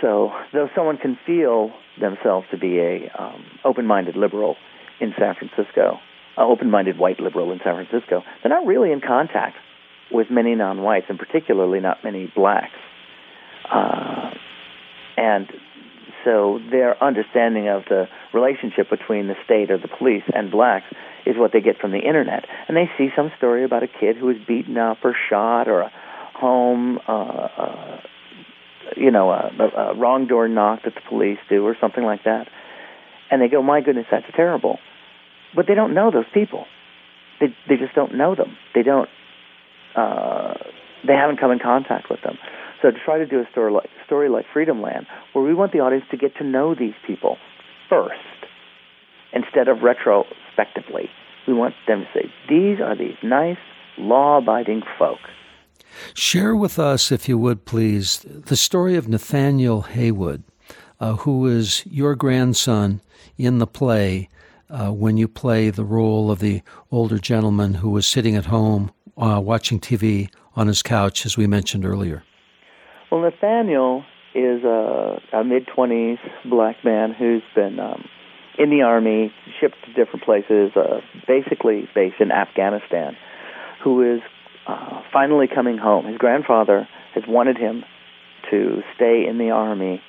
So 0.00 0.32
though 0.52 0.68
someone 0.74 0.98
can 0.98 1.18
feel 1.26 1.72
themselves 2.00 2.46
to 2.50 2.58
be 2.58 2.78
a 2.78 3.10
um, 3.18 3.44
open-minded 3.64 4.16
liberal 4.16 4.56
in 5.00 5.14
San 5.18 5.34
Francisco, 5.34 5.98
an 6.36 6.46
open-minded 6.50 6.98
white 6.98 7.20
liberal 7.20 7.52
in 7.52 7.60
San 7.64 7.74
Francisco, 7.74 8.22
they're 8.42 8.50
not 8.50 8.66
really 8.66 8.92
in 8.92 9.00
contact 9.00 9.56
with 10.10 10.28
many 10.30 10.54
non-whites, 10.54 11.06
and 11.08 11.18
particularly 11.18 11.80
not 11.80 11.98
many 12.04 12.32
blacks. 12.34 12.78
Uh, 13.70 14.30
and 15.16 15.48
so 16.24 16.60
their 16.70 17.02
understanding 17.02 17.68
of 17.68 17.84
the 17.88 18.08
relationship 18.32 18.90
between 18.90 19.28
the 19.28 19.34
state 19.44 19.70
or 19.70 19.78
the 19.78 19.88
police 19.88 20.24
and 20.34 20.50
blacks 20.50 20.86
is 21.26 21.36
what 21.36 21.52
they 21.52 21.60
get 21.60 21.78
from 21.78 21.92
the 21.92 21.98
internet. 21.98 22.44
And 22.66 22.76
they 22.76 22.90
see 22.96 23.08
some 23.14 23.30
story 23.36 23.64
about 23.64 23.82
a 23.82 23.88
kid 23.88 24.16
who 24.16 24.26
was 24.26 24.36
beaten 24.46 24.76
up 24.76 24.98
or 25.04 25.14
shot 25.28 25.68
or 25.68 25.82
a 25.82 25.92
home, 26.34 26.98
uh, 27.06 27.12
uh, 27.12 28.00
you 28.96 29.10
know, 29.10 29.30
a, 29.30 29.50
a 29.76 29.96
wrong 29.96 30.26
door 30.26 30.48
knock 30.48 30.84
that 30.84 30.94
the 30.94 31.00
police 31.08 31.38
do 31.48 31.64
or 31.66 31.76
something 31.80 32.04
like 32.04 32.24
that. 32.24 32.48
And 33.30 33.42
they 33.42 33.48
go, 33.48 33.62
my 33.62 33.80
goodness, 33.80 34.06
that's 34.10 34.26
terrible. 34.34 34.78
But 35.54 35.66
they 35.66 35.74
don't 35.74 35.94
know 35.94 36.10
those 36.10 36.28
people. 36.32 36.66
They 37.40 37.46
they 37.68 37.76
just 37.76 37.94
don't 37.94 38.16
know 38.16 38.34
them. 38.34 38.56
They 38.74 38.82
don't. 38.82 39.08
Uh, 39.94 40.54
they 41.06 41.14
haven't 41.14 41.38
come 41.38 41.50
in 41.50 41.58
contact 41.58 42.10
with 42.10 42.20
them. 42.22 42.36
So 42.80 42.90
to 42.90 42.98
try 43.04 43.18
to 43.18 43.26
do 43.26 43.40
a 43.40 43.50
story 43.50 43.72
like, 43.72 43.90
story 44.06 44.28
like 44.28 44.46
Freedom 44.52 44.80
Land, 44.80 45.06
where 45.32 45.44
we 45.44 45.54
want 45.54 45.72
the 45.72 45.80
audience 45.80 46.04
to 46.10 46.16
get 46.16 46.36
to 46.36 46.44
know 46.44 46.74
these 46.74 46.94
people 47.06 47.36
first, 47.88 48.20
instead 49.32 49.68
of 49.68 49.82
retrospectively, 49.82 51.10
we 51.46 51.54
want 51.54 51.74
them 51.86 52.04
to 52.04 52.20
say, 52.20 52.32
these 52.48 52.80
are 52.80 52.96
these 52.96 53.16
nice, 53.22 53.58
law-abiding 53.96 54.82
folk. 54.98 55.18
Share 56.14 56.54
with 56.54 56.78
us, 56.78 57.10
if 57.10 57.28
you 57.28 57.38
would 57.38 57.64
please, 57.64 58.18
the 58.20 58.56
story 58.56 58.94
of 58.96 59.08
Nathaniel 59.08 59.82
Haywood, 59.82 60.44
uh, 61.00 61.14
who 61.14 61.46
is 61.46 61.84
your 61.86 62.14
grandson 62.14 63.00
in 63.36 63.58
the 63.58 63.66
play 63.66 64.28
uh, 64.70 64.90
when 64.90 65.16
you 65.16 65.26
play 65.26 65.70
the 65.70 65.84
role 65.84 66.30
of 66.30 66.40
the 66.40 66.62
older 66.92 67.18
gentleman 67.18 67.74
who 67.74 67.90
was 67.90 68.06
sitting 68.06 68.36
at 68.36 68.46
home 68.46 68.92
uh, 69.16 69.40
watching 69.42 69.80
TV 69.80 70.28
on 70.54 70.66
his 70.66 70.82
couch, 70.82 71.24
as 71.24 71.36
we 71.36 71.46
mentioned 71.46 71.84
earlier. 71.84 72.22
Well, 73.10 73.22
Nathaniel 73.22 74.04
is 74.34 74.62
a, 74.64 75.20
a 75.32 75.44
mid 75.44 75.66
20s 75.66 76.18
black 76.44 76.84
man 76.84 77.14
who's 77.14 77.42
been 77.54 77.80
um, 77.80 78.04
in 78.58 78.70
the 78.70 78.82
army, 78.82 79.32
shipped 79.60 79.76
to 79.86 79.92
different 79.92 80.24
places, 80.24 80.72
uh, 80.76 81.00
basically 81.26 81.88
based 81.94 82.16
in 82.20 82.30
Afghanistan, 82.30 83.16
who 83.82 84.16
is 84.16 84.20
uh, 84.66 85.00
finally 85.12 85.46
coming 85.52 85.78
home. 85.78 86.06
His 86.06 86.18
grandfather 86.18 86.88
has 87.14 87.24
wanted 87.26 87.56
him 87.56 87.84
to 88.50 88.82
stay 88.94 89.24
in 89.28 89.38
the 89.38 89.50
army 89.50 90.02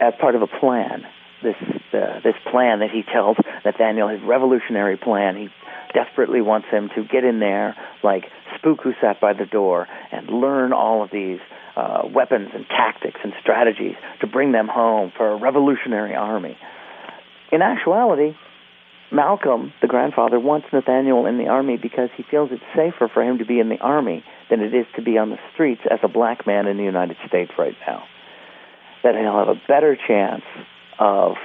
as 0.00 0.12
part 0.20 0.34
of 0.34 0.42
a 0.42 0.46
plan. 0.46 1.04
This 1.42 1.56
uh, 1.94 2.20
this 2.22 2.34
plan 2.50 2.80
that 2.80 2.90
he 2.90 3.02
tells 3.02 3.38
Nathaniel, 3.64 4.08
his 4.08 4.20
revolutionary 4.22 4.98
plan. 4.98 5.36
He 5.36 5.48
desperately 5.94 6.42
wants 6.42 6.68
him 6.70 6.90
to 6.94 7.04
get 7.04 7.24
in 7.24 7.40
there 7.40 7.74
like 8.02 8.24
Spook 8.58 8.80
who 8.82 8.92
sat 9.00 9.20
by 9.20 9.32
the 9.32 9.46
door 9.46 9.88
and 10.12 10.28
learn 10.28 10.72
all 10.72 11.02
of 11.02 11.10
these 11.10 11.40
uh, 11.80 12.02
weapons 12.12 12.50
and 12.54 12.66
tactics 12.68 13.20
and 13.24 13.32
strategies 13.40 13.94
to 14.20 14.26
bring 14.26 14.52
them 14.52 14.68
home 14.68 15.12
for 15.16 15.32
a 15.32 15.36
revolutionary 15.36 16.14
army. 16.14 16.56
In 17.52 17.62
actuality, 17.62 18.36
Malcolm, 19.10 19.72
the 19.80 19.88
grandfather, 19.88 20.38
wants 20.38 20.66
Nathaniel 20.72 21.26
in 21.26 21.38
the 21.38 21.48
army 21.48 21.78
because 21.78 22.10
he 22.16 22.22
feels 22.30 22.50
it's 22.52 22.62
safer 22.76 23.08
for 23.12 23.22
him 23.22 23.38
to 23.38 23.46
be 23.46 23.58
in 23.58 23.68
the 23.70 23.78
army 23.78 24.22
than 24.50 24.60
it 24.60 24.74
is 24.74 24.86
to 24.96 25.02
be 25.02 25.16
on 25.16 25.30
the 25.30 25.38
streets 25.54 25.80
as 25.90 25.98
a 26.02 26.08
black 26.08 26.46
man 26.46 26.66
in 26.66 26.76
the 26.76 26.84
United 26.84 27.16
States 27.26 27.50
right 27.58 27.76
now. 27.86 28.04
That 29.02 29.14
he'll 29.14 29.38
have 29.38 29.48
a 29.48 29.60
better 29.66 29.96
chance 29.96 30.44
of 30.98 31.36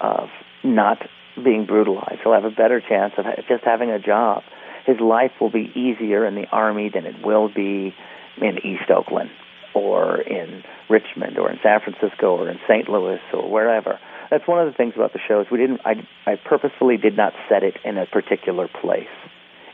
of 0.00 0.28
not 0.64 0.98
being 1.42 1.66
brutalized. 1.66 2.20
He'll 2.22 2.32
have 2.32 2.44
a 2.44 2.50
better 2.50 2.80
chance 2.80 3.12
of 3.18 3.26
just 3.46 3.64
having 3.64 3.90
a 3.90 3.98
job. 3.98 4.42
His 4.86 4.98
life 5.00 5.32
will 5.40 5.50
be 5.50 5.70
easier 5.74 6.26
in 6.26 6.34
the 6.34 6.46
army 6.50 6.90
than 6.92 7.04
it 7.04 7.24
will 7.24 7.48
be 7.48 7.94
in 8.40 8.58
East 8.64 8.90
Oakland 8.90 9.30
or 9.76 10.22
in 10.22 10.62
Richmond 10.88 11.38
or 11.38 11.50
in 11.50 11.58
San 11.62 11.80
Francisco 11.80 12.38
or 12.38 12.48
in 12.48 12.58
St. 12.66 12.88
Louis 12.88 13.20
or 13.34 13.50
wherever. 13.50 14.00
That's 14.30 14.48
one 14.48 14.66
of 14.66 14.72
the 14.72 14.76
things 14.76 14.94
about 14.96 15.12
the 15.12 15.20
show 15.28 15.42
is 15.42 15.46
we 15.52 15.58
didn't. 15.58 15.82
I, 15.84 16.08
I 16.24 16.36
purposefully 16.36 16.96
did 16.96 17.14
not 17.14 17.34
set 17.48 17.62
it 17.62 17.74
in 17.84 17.98
a 17.98 18.06
particular 18.06 18.68
place. 18.68 19.12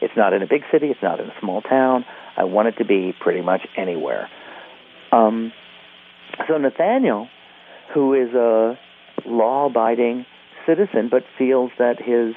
It's 0.00 0.14
not 0.16 0.32
in 0.32 0.42
a 0.42 0.46
big 0.48 0.62
city. 0.72 0.88
It's 0.88 1.02
not 1.02 1.20
in 1.20 1.26
a 1.26 1.34
small 1.40 1.62
town. 1.62 2.04
I 2.36 2.44
want 2.44 2.66
it 2.66 2.78
to 2.78 2.84
be 2.84 3.14
pretty 3.18 3.42
much 3.42 3.60
anywhere. 3.76 4.28
Um, 5.12 5.52
so 6.48 6.58
Nathaniel, 6.58 7.28
who 7.94 8.14
is 8.14 8.34
a 8.34 8.76
law-abiding 9.24 10.26
citizen, 10.66 11.08
but 11.10 11.22
feels 11.38 11.70
that 11.78 11.98
his, 11.98 12.34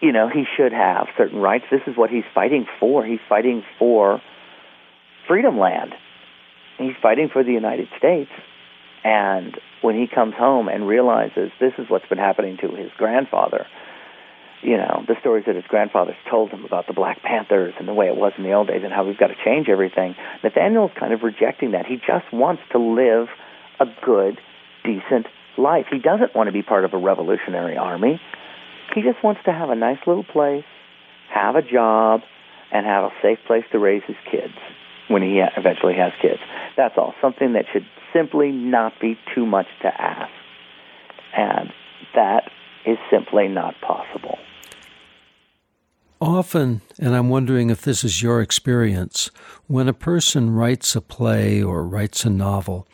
you 0.00 0.10
know, 0.10 0.28
he 0.28 0.44
should 0.56 0.72
have 0.72 1.06
certain 1.16 1.38
rights. 1.38 1.66
This 1.70 1.82
is 1.86 1.96
what 1.96 2.10
he's 2.10 2.24
fighting 2.34 2.66
for. 2.80 3.04
He's 3.04 3.20
fighting 3.28 3.62
for 3.78 4.20
freedom 5.28 5.58
land 5.58 5.92
he's 6.78 6.96
fighting 7.02 7.28
for 7.32 7.42
the 7.42 7.52
United 7.52 7.88
States. 7.98 8.30
And 9.04 9.56
when 9.82 9.94
he 9.94 10.06
comes 10.12 10.34
home 10.34 10.68
and 10.68 10.86
realizes 10.86 11.50
this 11.60 11.72
is 11.78 11.86
what's 11.88 12.08
been 12.08 12.18
happening 12.18 12.56
to 12.62 12.68
his 12.74 12.90
grandfather, 12.96 13.66
you 14.62 14.76
know, 14.76 15.04
the 15.06 15.14
stories 15.20 15.44
that 15.46 15.54
his 15.54 15.64
grandfather's 15.68 16.16
told 16.28 16.50
him 16.50 16.64
about 16.64 16.86
the 16.88 16.92
Black 16.92 17.22
Panthers 17.22 17.74
and 17.78 17.86
the 17.86 17.94
way 17.94 18.06
it 18.06 18.16
was 18.16 18.32
in 18.36 18.42
the 18.42 18.52
old 18.52 18.66
days 18.66 18.82
and 18.82 18.92
how 18.92 19.06
we've 19.06 19.18
got 19.18 19.28
to 19.28 19.36
change 19.44 19.68
everything, 19.68 20.16
Nathaniel's 20.42 20.90
kind 20.98 21.12
of 21.12 21.22
rejecting 21.22 21.72
that. 21.72 21.86
He 21.86 21.96
just 21.96 22.32
wants 22.32 22.62
to 22.72 22.78
live 22.78 23.28
a 23.78 23.86
good, 24.04 24.38
decent 24.84 25.26
life. 25.56 25.86
He 25.90 25.98
doesn't 25.98 26.34
want 26.34 26.48
to 26.48 26.52
be 26.52 26.62
part 26.62 26.84
of 26.84 26.92
a 26.92 26.98
revolutionary 26.98 27.76
army. 27.76 28.20
He 28.94 29.02
just 29.02 29.22
wants 29.22 29.40
to 29.44 29.52
have 29.52 29.70
a 29.70 29.76
nice 29.76 29.98
little 30.06 30.24
place, 30.24 30.64
have 31.32 31.54
a 31.54 31.62
job, 31.62 32.22
and 32.72 32.84
have 32.84 33.04
a 33.04 33.12
safe 33.22 33.38
place 33.46 33.64
to 33.70 33.78
raise 33.78 34.02
his 34.06 34.16
kids 34.30 34.54
when 35.08 35.22
he 35.22 35.42
eventually 35.56 35.94
has 35.94 36.12
kids. 36.20 36.40
That's 36.76 36.94
all. 36.96 37.14
Something 37.20 37.54
that 37.54 37.64
should 37.72 37.86
simply 38.12 38.50
not 38.50 38.92
be 39.00 39.18
too 39.34 39.46
much 39.46 39.66
to 39.82 39.88
ask. 39.88 40.30
And 41.36 41.70
that 42.14 42.50
is 42.86 42.98
simply 43.10 43.48
not 43.48 43.74
possible. 43.80 44.38
Often, 46.20 46.80
and 46.98 47.14
I'm 47.14 47.28
wondering 47.28 47.70
if 47.70 47.82
this 47.82 48.02
is 48.02 48.22
your 48.22 48.40
experience, 48.40 49.30
when 49.68 49.88
a 49.88 49.92
person 49.92 50.50
writes 50.50 50.96
a 50.96 51.00
play 51.00 51.62
or 51.62 51.86
writes 51.86 52.24
a 52.24 52.30
novel, 52.30 52.88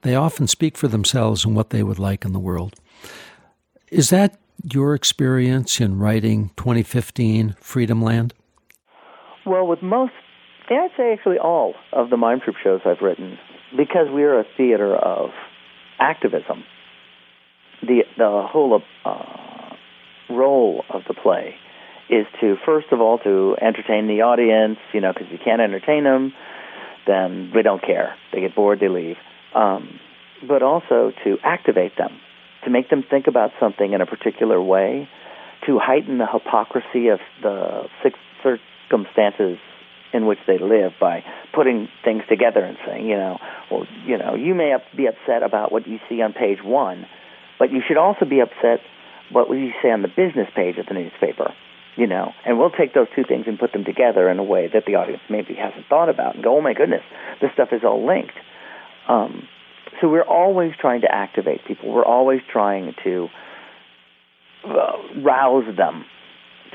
they 0.00 0.14
often 0.14 0.46
speak 0.46 0.78
for 0.78 0.88
themselves 0.88 1.44
and 1.44 1.54
what 1.54 1.70
they 1.70 1.82
would 1.82 1.98
like 1.98 2.24
in 2.24 2.32
the 2.32 2.38
world. 2.38 2.74
Is 3.90 4.08
that 4.10 4.38
your 4.72 4.94
experience 4.94 5.78
in 5.78 5.98
writing 5.98 6.52
2015 6.56 7.56
Freedom 7.60 8.00
Land? 8.00 8.32
Well, 9.44 9.66
with 9.66 9.82
most 9.82 10.12
yeah, 10.70 10.84
I'd 10.84 10.90
say 10.96 11.12
actually 11.12 11.38
all 11.38 11.74
of 11.92 12.10
the 12.10 12.16
Mime 12.16 12.40
Troupe 12.40 12.56
shows 12.62 12.80
I've 12.84 13.00
written, 13.02 13.38
because 13.76 14.06
we're 14.08 14.38
a 14.38 14.44
theater 14.56 14.94
of 14.94 15.30
activism. 15.98 16.64
The 17.82 18.02
the 18.16 18.46
whole 18.48 18.80
uh, 19.04 19.74
role 20.30 20.84
of 20.88 21.02
the 21.08 21.14
play 21.14 21.54
is 22.08 22.26
to 22.40 22.56
first 22.64 22.88
of 22.92 23.00
all 23.00 23.18
to 23.18 23.56
entertain 23.60 24.06
the 24.06 24.22
audience, 24.22 24.78
you 24.92 25.00
know, 25.00 25.12
because 25.12 25.26
if 25.26 25.32
you 25.32 25.44
can't 25.44 25.60
entertain 25.60 26.04
them, 26.04 26.32
then 27.06 27.50
they 27.54 27.62
don't 27.62 27.82
care. 27.82 28.14
They 28.32 28.40
get 28.40 28.54
bored, 28.54 28.80
they 28.80 28.88
leave. 28.88 29.16
Um, 29.54 29.98
but 30.46 30.62
also 30.62 31.12
to 31.24 31.36
activate 31.44 31.96
them, 31.96 32.18
to 32.64 32.70
make 32.70 32.90
them 32.90 33.04
think 33.08 33.26
about 33.26 33.50
something 33.58 33.92
in 33.92 34.00
a 34.00 34.06
particular 34.06 34.60
way, 34.60 35.08
to 35.66 35.78
heighten 35.78 36.18
the 36.18 36.26
hypocrisy 36.26 37.08
of 37.08 37.20
the 37.42 37.88
circumstances 38.42 39.58
in 40.12 40.26
which 40.26 40.38
they 40.46 40.58
live 40.58 40.92
by 41.00 41.24
putting 41.54 41.88
things 42.04 42.22
together 42.28 42.60
and 42.60 42.76
saying, 42.86 43.06
you 43.06 43.16
know, 43.16 43.38
well, 43.70 43.86
you 44.04 44.18
know, 44.18 44.34
you 44.34 44.54
may 44.54 44.74
be 44.96 45.06
upset 45.06 45.42
about 45.42 45.70
what 45.72 45.86
you 45.86 45.98
see 46.08 46.20
on 46.22 46.32
page 46.32 46.58
one, 46.62 47.06
but 47.58 47.70
you 47.70 47.80
should 47.86 47.96
also 47.96 48.24
be 48.24 48.40
upset 48.40 48.80
what 49.30 49.48
you 49.50 49.72
see 49.82 49.88
on 49.88 50.02
the 50.02 50.08
business 50.08 50.48
page 50.54 50.76
of 50.78 50.86
the 50.86 50.94
newspaper, 50.94 51.54
you 51.96 52.06
know, 52.06 52.32
and 52.44 52.58
we'll 52.58 52.70
take 52.70 52.94
those 52.94 53.06
two 53.14 53.22
things 53.24 53.44
and 53.46 53.58
put 53.58 53.72
them 53.72 53.84
together 53.84 54.28
in 54.28 54.38
a 54.38 54.44
way 54.44 54.68
that 54.72 54.84
the 54.86 54.96
audience 54.96 55.22
maybe 55.30 55.54
hasn't 55.54 55.86
thought 55.88 56.08
about 56.08 56.34
and 56.34 56.42
go, 56.42 56.56
oh 56.56 56.60
my 56.60 56.74
goodness, 56.74 57.02
this 57.40 57.50
stuff 57.54 57.68
is 57.72 57.82
all 57.84 58.04
linked. 58.04 58.34
Um, 59.08 59.46
so 60.00 60.08
we're 60.08 60.22
always 60.22 60.72
trying 60.80 61.02
to 61.02 61.14
activate 61.14 61.64
people. 61.66 61.92
We're 61.92 62.04
always 62.04 62.40
trying 62.50 62.94
to 63.04 63.28
uh, 64.64 65.20
rouse 65.22 65.76
them, 65.76 66.04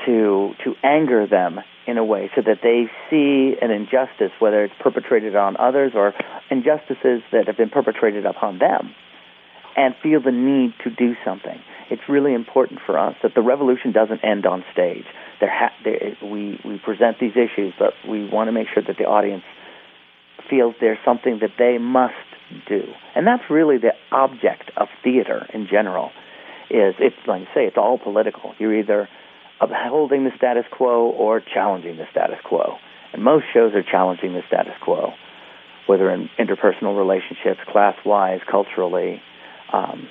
to 0.06 0.54
to 0.64 0.76
anger 0.84 1.26
them 1.28 1.60
in 1.88 1.98
a 1.98 2.04
way 2.04 2.32
so 2.36 2.42
that 2.42 2.60
they 2.64 2.90
see 3.10 3.56
an 3.62 3.72
injustice, 3.72 4.32
whether 4.40 4.64
it's 4.64 4.74
perpetrated 4.80 5.36
on 5.36 5.56
others 5.58 5.92
or 5.96 6.14
injustices 6.50 7.22
that 7.32 7.48
have 7.48 7.58
been 7.58 7.70
perpetrated 7.70 8.26
upon 8.26 8.60
them, 8.60 8.94
and 9.76 9.94
feel 10.02 10.22
the 10.22 10.32
need 10.32 10.74
to 10.84 10.90
do 10.90 11.16
something. 11.24 11.60
It's 11.90 12.02
really 12.10 12.34
important 12.34 12.80
for 12.86 12.98
us 12.98 13.16
that 13.22 13.36
the 13.36 13.42
revolution 13.42 13.92
doesn't 13.92 14.24
end 14.24 14.46
on 14.46 14.64
stage. 14.72 15.06
There 15.40 15.52
ha- 15.52 15.74
we, 16.24 16.60
we 16.66 16.80
present 16.80 17.20
these 17.20 17.34
issues, 17.34 17.74
but 17.78 17.94
we 18.08 18.28
want 18.28 18.48
to 18.48 18.52
make 18.52 18.68
sure 18.74 18.82
that 18.82 18.98
the 18.98 19.06
audience 19.06 19.44
feels 20.50 20.76
there's 20.80 20.98
something 21.06 21.40
that 21.42 21.52
they 21.60 21.78
must 21.78 22.14
do. 22.68 22.84
And 23.16 23.28
that's 23.28 23.44
really 23.50 23.78
the 23.78 23.94
object 24.12 24.72
of 24.78 24.88
theater 25.04 25.46
in 25.54 25.68
general. 25.68 26.12
Is 26.70 26.96
it's 27.00 27.16
like 27.28 27.44
I 27.44 27.54
say, 27.54 27.66
it's 27.66 27.78
all 27.78 28.00
political. 28.00 28.54
You're 28.58 28.80
either 28.80 29.08
upholding 29.62 30.24
the 30.24 30.32
status 30.36 30.66
quo 30.72 31.10
or 31.10 31.40
challenging 31.42 31.98
the 31.98 32.06
status 32.12 32.40
quo. 32.44 32.78
And 33.14 33.24
most 33.24 33.46
shows 33.54 33.74
are 33.74 33.84
challenging 33.84 34.34
the 34.34 34.42
status 34.48 34.74
quo, 34.82 35.14
whether 35.88 36.12
in 36.12 36.30
interpersonal 36.38 36.98
relationships, 36.98 37.60
class 37.72 37.96
wise, 38.06 38.42
culturally, 38.50 39.22
um, 39.72 40.08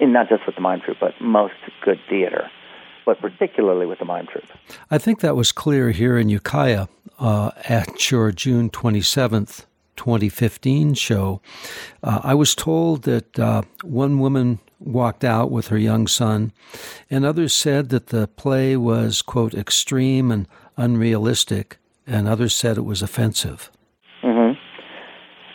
and 0.00 0.12
not 0.12 0.28
just 0.28 0.44
with 0.46 0.56
the 0.56 0.60
mime 0.60 0.80
troupe, 0.80 0.98
but 1.00 1.12
most 1.20 1.54
good 1.84 1.98
theater, 2.08 2.50
but 3.04 3.20
particularly 3.20 3.86
with 3.86 3.98
the 3.98 4.04
mime 4.04 4.26
troupe. 4.26 4.50
I 4.90 4.98
think 4.98 5.20
that 5.20 5.36
was 5.36 5.52
clear 5.52 5.90
here 5.90 6.18
in 6.18 6.28
Ukiah 6.28 6.88
uh, 7.18 7.52
at 7.68 8.10
your 8.10 8.32
June 8.32 8.70
27th 8.70 9.66
2015 9.96 10.94
show, 10.94 11.40
uh, 12.02 12.20
I 12.22 12.34
was 12.34 12.54
told 12.54 13.02
that 13.02 13.38
uh, 13.38 13.62
one 13.82 14.18
woman 14.18 14.60
walked 14.78 15.24
out 15.24 15.50
with 15.50 15.68
her 15.68 15.78
young 15.78 16.06
son, 16.06 16.52
and 17.10 17.24
others 17.24 17.54
said 17.54 17.88
that 17.88 18.08
the 18.08 18.28
play 18.28 18.76
was, 18.76 19.22
quote, 19.22 19.54
extreme 19.54 20.30
and 20.30 20.46
unrealistic, 20.76 21.78
and 22.06 22.28
others 22.28 22.54
said 22.54 22.76
it 22.76 22.82
was 22.82 23.02
offensive. 23.02 23.70
Mm-hmm. 24.22 24.58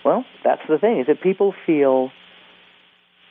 Well, 0.04 0.26
that's 0.44 0.62
the 0.68 0.78
thing, 0.78 1.00
is 1.00 1.08
that 1.08 1.22
people 1.22 1.54
feel, 1.66 2.12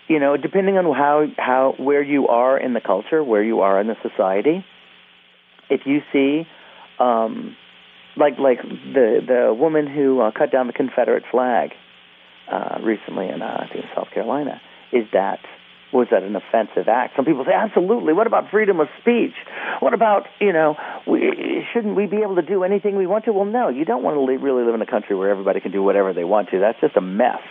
you 0.09 0.19
know, 0.19 0.37
depending 0.37 0.79
on 0.79 0.85
how, 0.95 1.26
how, 1.37 1.75
where 1.79 2.02
you 2.02 2.29
are 2.29 2.59
in 2.59 2.75
the 2.75 2.81
culture, 2.81 3.23
where 3.23 3.43
you 3.43 3.61
are 3.61 3.81
in 3.81 3.88
the 3.88 3.97
society, 4.02 4.64
if 5.69 5.83
you 5.87 6.00
see, 6.12 6.47
um, 6.99 7.57
like 8.17 8.38
like 8.38 8.62
the 8.62 9.21
the 9.26 9.55
woman 9.55 9.87
who 9.87 10.21
uh, 10.21 10.31
cut 10.31 10.50
down 10.50 10.67
the 10.67 10.73
Confederate 10.73 11.25
flag 11.31 11.71
uh, 12.50 12.79
recently 12.83 13.29
in 13.29 13.43
uh, 13.43 13.67
I 13.69 13.73
think 13.73 13.87
South 13.95 14.09
Carolina, 14.12 14.61
is 14.93 15.07
that 15.12 15.40
was 15.93 16.09
that 16.11 16.23
an 16.23 16.37
offensive 16.37 16.88
act? 16.88 17.17
Some 17.17 17.25
people 17.25 17.45
say 17.45 17.52
absolutely. 17.52 18.12
What 18.12 18.26
about 18.26 18.50
freedom 18.50 18.81
of 18.81 18.88
speech? 19.00 19.35
What 19.81 19.95
about 19.95 20.26
you 20.40 20.52
know 20.52 20.76
we, 21.07 21.64
shouldn't 21.73 21.97
we 21.97 22.07
be 22.07 22.19
able 22.19 22.37
to 22.37 22.43
do 22.43 22.64
anything 22.64 22.97
we 22.97 23.07
want 23.07 23.25
to? 23.25 23.33
Well, 23.33 23.45
no, 23.45 23.69
you 23.69 23.85
don't 23.85 24.02
want 24.02 24.17
to 24.17 24.21
li- 24.21 24.37
really 24.37 24.64
live 24.64 24.75
in 24.75 24.83
a 24.83 24.87
country 24.87 25.17
where 25.17 25.31
everybody 25.31 25.61
can 25.61 25.73
do 25.73 25.83
whatever 25.83 26.12
they 26.12 26.25
want 26.25 26.50
to. 26.50 26.59
That's 26.59 26.81
just 26.81 26.97
a 26.97 27.00
mess. 27.00 27.43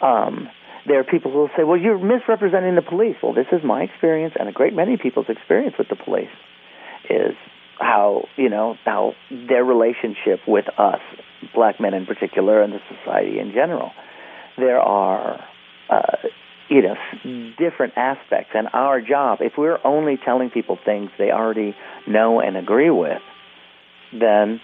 Um, 0.00 0.48
there 0.86 1.00
are 1.00 1.04
people 1.04 1.30
who 1.32 1.38
will 1.38 1.50
say, 1.56 1.64
"Well, 1.64 1.78
you're 1.78 1.98
misrepresenting 1.98 2.74
the 2.74 2.82
police." 2.82 3.16
Well, 3.22 3.32
this 3.32 3.46
is 3.52 3.62
my 3.64 3.82
experience 3.82 4.34
and 4.38 4.48
a 4.48 4.52
great 4.52 4.74
many 4.74 4.96
people's 4.96 5.26
experience 5.28 5.76
with 5.78 5.88
the 5.88 5.96
police. 5.96 6.34
Is 7.08 7.36
how 7.78 8.28
you 8.36 8.48
know 8.48 8.76
how 8.84 9.14
their 9.30 9.64
relationship 9.64 10.40
with 10.46 10.66
us, 10.78 11.00
black 11.54 11.80
men 11.80 11.94
in 11.94 12.06
particular, 12.06 12.62
and 12.62 12.72
the 12.72 12.80
society 12.88 13.38
in 13.38 13.52
general. 13.52 13.90
There 14.56 14.80
are 14.80 15.44
uh, 15.90 16.16
you 16.68 16.82
know 16.82 16.94
different 17.58 17.94
aspects, 17.96 18.50
and 18.54 18.68
our 18.72 19.00
job, 19.00 19.38
if 19.40 19.52
we're 19.58 19.78
only 19.84 20.18
telling 20.24 20.50
people 20.50 20.78
things 20.84 21.10
they 21.18 21.30
already 21.30 21.74
know 22.06 22.40
and 22.40 22.56
agree 22.56 22.90
with, 22.90 23.22
then 24.12 24.60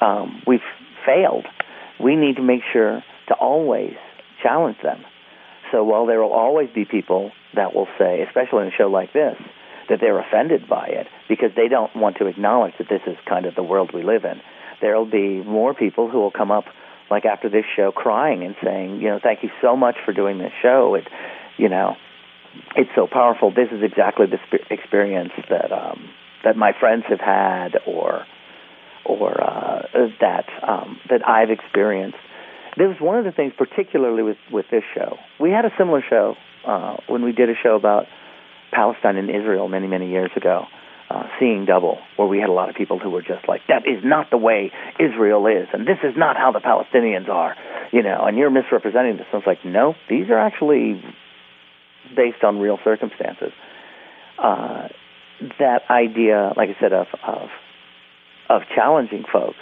um, 0.00 0.42
we've 0.46 0.60
failed. 1.04 1.46
We 2.02 2.16
need 2.16 2.36
to 2.36 2.42
make 2.42 2.62
sure 2.72 3.02
to 3.28 3.34
always 3.34 3.94
challenge 4.42 4.78
them. 4.82 5.04
So 5.72 5.84
while 5.84 6.06
there 6.06 6.22
will 6.22 6.32
always 6.32 6.70
be 6.74 6.84
people 6.84 7.32
that 7.54 7.74
will 7.74 7.88
say, 7.98 8.22
especially 8.22 8.62
in 8.62 8.68
a 8.68 8.76
show 8.76 8.88
like 8.88 9.12
this, 9.12 9.36
that 9.88 9.98
they're 10.00 10.18
offended 10.18 10.68
by 10.68 10.86
it 10.86 11.06
because 11.28 11.50
they 11.56 11.68
don't 11.68 11.94
want 11.96 12.16
to 12.18 12.26
acknowledge 12.26 12.74
that 12.78 12.88
this 12.88 13.02
is 13.06 13.16
kind 13.28 13.46
of 13.46 13.54
the 13.54 13.62
world 13.62 13.90
we 13.94 14.02
live 14.02 14.24
in. 14.24 14.40
There'll 14.80 15.10
be 15.10 15.42
more 15.42 15.74
people 15.74 16.10
who 16.10 16.18
will 16.18 16.30
come 16.30 16.50
up 16.50 16.64
like 17.10 17.24
after 17.24 17.48
this 17.48 17.64
show 17.74 17.90
crying 17.90 18.44
and 18.44 18.54
saying, 18.62 19.00
you 19.00 19.08
know, 19.08 19.18
thank 19.22 19.42
you 19.42 19.50
so 19.62 19.76
much 19.76 19.96
for 20.04 20.12
doing 20.12 20.38
this 20.38 20.52
show. 20.62 20.94
It, 20.94 21.08
you 21.56 21.68
know, 21.68 21.96
it's 22.76 22.90
so 22.94 23.06
powerful. 23.10 23.50
This 23.50 23.68
is 23.72 23.82
exactly 23.82 24.26
the 24.26 24.38
sp- 24.48 24.68
experience 24.70 25.32
that 25.48 25.72
um, 25.72 26.10
that 26.44 26.56
my 26.56 26.72
friends 26.78 27.04
have 27.08 27.20
had, 27.20 27.78
or 27.86 28.24
or 29.04 29.40
uh, 29.40 29.82
that 30.20 30.46
um, 30.66 30.98
that 31.08 31.26
I've 31.26 31.50
experienced. 31.50 32.18
This 32.76 32.88
was 32.88 33.00
one 33.00 33.18
of 33.18 33.24
the 33.24 33.32
things, 33.32 33.52
particularly 33.56 34.22
with 34.22 34.38
with 34.52 34.66
this 34.70 34.84
show. 34.94 35.18
We 35.40 35.50
had 35.50 35.64
a 35.64 35.70
similar 35.78 36.02
show 36.08 36.36
uh, 36.66 36.96
when 37.08 37.22
we 37.24 37.32
did 37.32 37.48
a 37.48 37.54
show 37.62 37.74
about 37.74 38.06
Palestine 38.72 39.16
and 39.16 39.30
Israel 39.30 39.68
many, 39.68 39.86
many 39.86 40.10
years 40.10 40.30
ago, 40.36 40.66
uh, 41.10 41.24
Seeing 41.38 41.64
Double, 41.64 41.98
where 42.16 42.28
we 42.28 42.38
had 42.38 42.48
a 42.48 42.52
lot 42.52 42.68
of 42.68 42.74
people 42.74 42.98
who 42.98 43.10
were 43.10 43.22
just 43.22 43.48
like, 43.48 43.62
that 43.68 43.86
is 43.86 44.04
not 44.04 44.30
the 44.30 44.36
way 44.36 44.72
Israel 44.98 45.46
is, 45.46 45.68
and 45.72 45.86
this 45.86 45.98
is 46.02 46.14
not 46.16 46.36
how 46.36 46.52
the 46.52 46.60
Palestinians 46.60 47.28
are, 47.28 47.56
you 47.92 48.02
know, 48.02 48.24
and 48.26 48.36
you're 48.36 48.50
misrepresenting 48.50 49.16
this. 49.16 49.26
And 49.32 49.40
it's 49.40 49.46
like, 49.46 49.64
no, 49.64 49.94
these 50.08 50.28
are 50.28 50.38
actually 50.38 51.02
based 52.14 52.44
on 52.44 52.58
real 52.58 52.78
circumstances. 52.84 53.52
Uh, 54.38 54.88
that 55.58 55.82
idea, 55.90 56.52
like 56.56 56.68
I 56.70 56.80
said, 56.80 56.92
of, 56.92 57.06
of 57.26 57.48
of 58.48 58.62
challenging 58.74 59.24
folks 59.30 59.58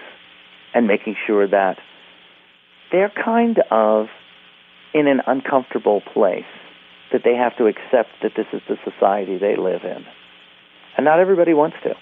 and 0.74 0.86
making 0.86 1.16
sure 1.26 1.46
that 1.48 1.78
they're 2.92 3.12
kind 3.24 3.58
of 3.70 4.06
in 4.94 5.08
an 5.08 5.20
uncomfortable 5.26 6.00
place 6.00 6.44
that 7.12 7.22
they 7.24 7.34
have 7.34 7.56
to 7.56 7.66
accept 7.66 8.10
that 8.22 8.32
this 8.36 8.46
is 8.52 8.60
the 8.68 8.76
society 8.84 9.38
they 9.38 9.56
live 9.56 9.82
in. 9.84 10.04
And 10.96 11.04
not 11.04 11.20
everybody 11.20 11.54
wants 11.54 11.76
to. 11.84 11.94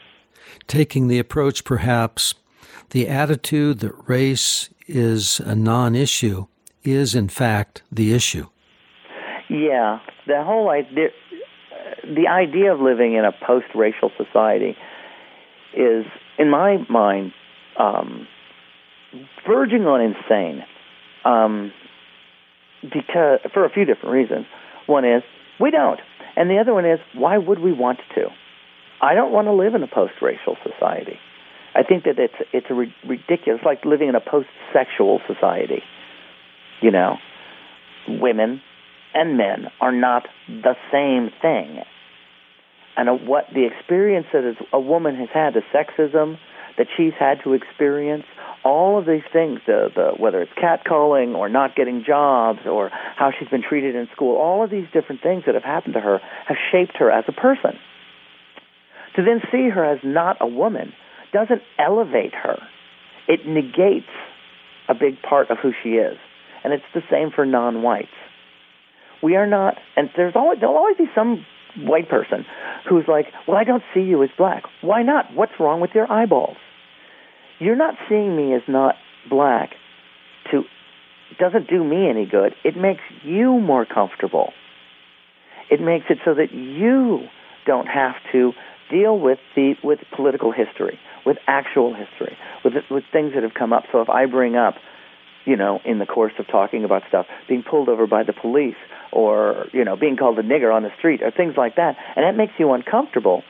Taking 0.66 1.08
the 1.08 1.18
approach, 1.18 1.64
perhaps, 1.64 2.34
the 2.90 3.08
attitude 3.08 3.80
that 3.80 3.92
race 4.08 4.70
is 4.86 5.40
a 5.40 5.54
non 5.54 5.94
issue 5.94 6.46
is, 6.82 7.14
in 7.14 7.28
fact, 7.28 7.82
the 7.90 8.14
issue. 8.14 8.46
Yeah. 9.48 10.00
The 10.26 10.42
whole 10.44 10.70
idea, 10.70 11.08
the 12.04 12.28
idea 12.28 12.72
of 12.72 12.80
living 12.80 13.14
in 13.14 13.24
a 13.24 13.32
post 13.46 13.66
racial 13.74 14.10
society 14.16 14.76
is, 15.76 16.04
in 16.38 16.50
my 16.50 16.78
mind, 16.88 17.32
um, 17.78 18.26
verging 19.46 19.86
on 19.86 20.00
insane. 20.00 20.64
Um, 21.24 21.72
because 22.82 23.40
for 23.52 23.64
a 23.64 23.70
few 23.70 23.84
different 23.84 24.12
reasons. 24.12 24.46
One 24.86 25.04
is 25.04 25.22
we 25.60 25.70
don't, 25.70 26.00
and 26.36 26.50
the 26.50 26.58
other 26.58 26.74
one 26.74 26.84
is 26.84 26.98
why 27.14 27.38
would 27.38 27.58
we 27.58 27.72
want 27.72 28.00
to? 28.16 28.26
I 29.00 29.14
don't 29.14 29.32
want 29.32 29.46
to 29.46 29.52
live 29.52 29.74
in 29.74 29.82
a 29.82 29.86
post-racial 29.86 30.56
society. 30.62 31.18
I 31.74 31.82
think 31.82 32.04
that 32.04 32.18
it's 32.18 32.34
it's 32.52 32.66
a 32.70 32.74
ri- 32.74 32.94
ridiculous, 33.06 33.60
like 33.64 33.84
living 33.84 34.08
in 34.08 34.14
a 34.14 34.20
post-sexual 34.20 35.20
society. 35.26 35.82
You 36.80 36.90
know, 36.90 37.16
women 38.08 38.60
and 39.14 39.36
men 39.36 39.66
are 39.80 39.92
not 39.92 40.26
the 40.48 40.74
same 40.92 41.30
thing. 41.40 41.82
And 42.96 43.26
what 43.26 43.46
the 43.52 43.66
experience 43.66 44.26
that 44.32 44.54
a 44.72 44.80
woman 44.80 45.16
has 45.16 45.28
had, 45.32 45.54
the 45.54 45.62
sexism 45.74 46.38
that 46.76 46.86
she's 46.96 47.12
had 47.18 47.38
to 47.44 47.52
experience, 47.52 48.24
all 48.64 48.98
of 48.98 49.06
these 49.06 49.22
things, 49.32 49.60
the, 49.66 49.88
the, 49.94 50.12
whether 50.16 50.40
it's 50.40 50.52
catcalling 50.52 51.36
or 51.36 51.48
not 51.48 51.76
getting 51.76 52.02
jobs 52.06 52.60
or 52.66 52.90
how 53.16 53.30
she's 53.38 53.48
been 53.48 53.62
treated 53.62 53.94
in 53.94 54.08
school, 54.14 54.36
all 54.36 54.64
of 54.64 54.70
these 54.70 54.86
different 54.92 55.22
things 55.22 55.44
that 55.46 55.54
have 55.54 55.64
happened 55.64 55.94
to 55.94 56.00
her 56.00 56.20
have 56.46 56.56
shaped 56.72 56.96
her 56.96 57.10
as 57.10 57.24
a 57.28 57.32
person. 57.32 57.78
To 59.16 59.22
then 59.22 59.40
see 59.52 59.68
her 59.68 59.84
as 59.84 59.98
not 60.02 60.38
a 60.40 60.46
woman 60.46 60.92
doesn't 61.32 61.62
elevate 61.78 62.34
her. 62.34 62.58
It 63.28 63.46
negates 63.46 64.10
a 64.88 64.94
big 64.94 65.20
part 65.22 65.50
of 65.50 65.58
who 65.62 65.72
she 65.82 65.90
is. 65.90 66.16
And 66.62 66.72
it's 66.72 66.84
the 66.94 67.02
same 67.10 67.30
for 67.30 67.44
non-whites. 67.44 68.08
We 69.22 69.36
are 69.36 69.46
not, 69.46 69.76
and 69.96 70.10
there's 70.16 70.34
always, 70.34 70.60
there'll 70.60 70.76
always 70.76 70.96
be 70.96 71.10
some 71.14 71.44
white 71.78 72.08
person 72.08 72.46
who's 72.88 73.04
like, 73.08 73.26
well, 73.48 73.56
I 73.56 73.64
don't 73.64 73.82
see 73.92 74.00
you 74.00 74.22
as 74.22 74.30
black. 74.36 74.64
Why 74.80 75.02
not? 75.02 75.34
What's 75.34 75.52
wrong 75.58 75.80
with 75.80 75.90
your 75.94 76.10
eyeballs? 76.10 76.56
you're 77.58 77.76
not 77.76 77.94
seeing 78.08 78.36
me 78.36 78.54
as 78.54 78.62
not 78.68 78.96
black 79.28 79.70
to 80.50 80.62
doesn't 81.38 81.68
do 81.68 81.82
me 81.82 82.08
any 82.08 82.26
good. 82.26 82.54
It 82.64 82.76
makes 82.76 83.00
you 83.24 83.58
more 83.58 83.84
comfortable. 83.84 84.52
It 85.70 85.80
makes 85.80 86.06
it 86.10 86.18
so 86.24 86.34
that 86.34 86.52
you 86.52 87.26
don't 87.66 87.86
have 87.86 88.14
to 88.32 88.52
deal 88.90 89.18
with 89.18 89.38
the 89.56 89.74
with 89.82 90.00
political 90.14 90.52
history, 90.52 90.98
with 91.24 91.38
actual 91.46 91.94
history, 91.94 92.36
with 92.64 92.74
with 92.90 93.04
things 93.12 93.32
that 93.34 93.42
have 93.42 93.54
come 93.54 93.72
up. 93.72 93.84
So 93.90 94.00
if 94.00 94.10
I 94.10 94.26
bring 94.26 94.56
up, 94.56 94.74
you 95.44 95.56
know, 95.56 95.80
in 95.84 95.98
the 95.98 96.06
course 96.06 96.32
of 96.38 96.46
talking 96.46 96.84
about 96.84 97.02
stuff, 97.08 97.26
being 97.48 97.62
pulled 97.62 97.88
over 97.88 98.06
by 98.06 98.22
the 98.22 98.32
police 98.32 98.76
or 99.12 99.66
you 99.72 99.84
know 99.84 99.96
being 99.96 100.16
called 100.16 100.38
a 100.38 100.42
nigger 100.42 100.74
on 100.74 100.82
the 100.82 100.90
street 100.98 101.22
or 101.22 101.30
things 101.30 101.54
like 101.56 101.76
that, 101.76 101.96
and 102.16 102.24
that 102.24 102.36
makes 102.36 102.52
you 102.58 102.72
uncomfortable, 102.72 103.42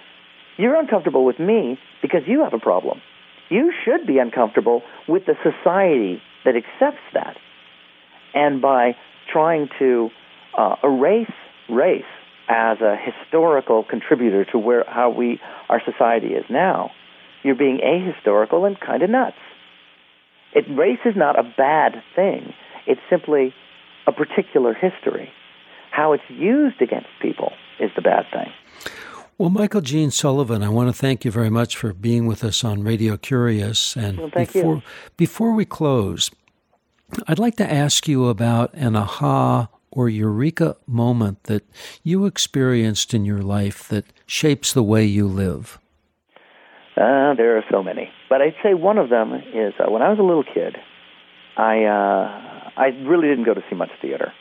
you're 0.57 0.79
uncomfortable 0.79 1.25
with 1.25 1.39
me 1.39 1.79
because 2.03 2.23
you 2.27 2.43
have 2.45 2.55
a 2.55 2.59
problem 2.59 3.01
you 3.49 3.73
should 3.85 4.07
be 4.07 4.19
uncomfortable 4.19 4.83
with 5.09 5.25
the 5.27 5.35
society 5.43 6.23
that 6.45 6.55
accepts 6.57 7.03
that. 7.13 7.37
And 8.35 8.61
by 8.61 8.97
trying 9.33 9.69
to 9.79 10.11
uh, 10.57 10.77
erase 10.83 11.31
race 11.69 12.03
as 12.49 12.79
a 12.81 12.97
historical 12.97 13.85
contributor 13.85 14.45
to 14.45 14.59
where 14.59 14.85
how 14.87 15.11
we 15.11 15.41
our 15.69 15.81
society 15.85 16.29
is 16.29 16.45
now, 16.51 16.91
you're 17.43 17.55
being 17.55 17.79
ahistorical 17.79 18.67
and 18.67 18.79
kind 18.79 19.03
of 19.03 19.11
nuts. 19.11 19.37
It, 20.55 20.65
race 20.71 21.01
is 21.05 21.17
not 21.17 21.39
a 21.39 21.43
bad 21.57 22.03
thing. 22.15 22.55
It's 22.87 23.01
simply 23.11 23.55
a 24.07 24.13
particular 24.13 24.75
history. 24.75 25.31
How 25.91 26.13
it's 26.13 26.25
used 26.29 26.81
against 26.83 27.09
people 27.21 27.53
is 27.81 27.91
the 27.97 28.03
bad 28.03 28.27
thing. 28.33 28.53
Well, 29.37 29.51
Michael 29.51 29.81
Gene 29.81 30.13
Sullivan, 30.13 30.63
I 30.63 30.69
want 30.69 30.89
to 30.89 30.93
thank 30.93 31.25
you 31.25 31.31
very 31.31 31.51
much 31.51 31.77
for 31.77 31.93
being 31.93 32.27
with 32.27 32.45
us 32.45 32.63
on 32.63 32.85
Radio 32.85 33.17
Curious. 33.17 33.97
And 33.97 34.19
well, 34.19 34.29
before 34.29 34.77
you. 34.77 34.83
before 35.17 35.53
we 35.53 35.65
close, 35.65 36.31
I'd 37.27 37.41
like 37.41 37.57
to 37.57 37.71
ask 37.71 38.07
you 38.07 38.29
about 38.29 38.73
an 38.75 38.95
aha 38.95 39.69
or 39.91 40.09
eureka 40.09 40.77
moment 40.87 41.45
that 41.45 41.65
you 42.03 42.27
experienced 42.27 43.15
in 43.15 43.25
your 43.25 43.43
life 43.43 43.89
that 43.89 44.05
shapes 44.27 44.73
the 44.73 44.83
way 44.83 45.05
you 45.05 45.27
live. 45.27 45.79
Uh, 46.97 47.35
there 47.35 47.59
are 47.59 47.65
so 47.73 47.83
many, 47.83 48.09
but 48.29 48.41
I'd 48.41 48.55
say 48.63 48.73
one 48.73 48.99
of 48.99 49.11
them 49.11 49.33
is 49.35 49.75
uh, 49.81 49.91
when 49.91 50.01
I 50.01 50.11
was 50.11 50.19
a 50.21 50.23
little 50.23 50.45
kid. 50.45 50.77
I 51.57 51.85
uh, 51.85 52.71
I 52.77 52.87
really 53.03 53.27
didn't 53.27 53.45
go 53.45 53.55
to 53.55 53.63
see 53.69 53.75
much 53.75 53.91
theater, 54.01 54.33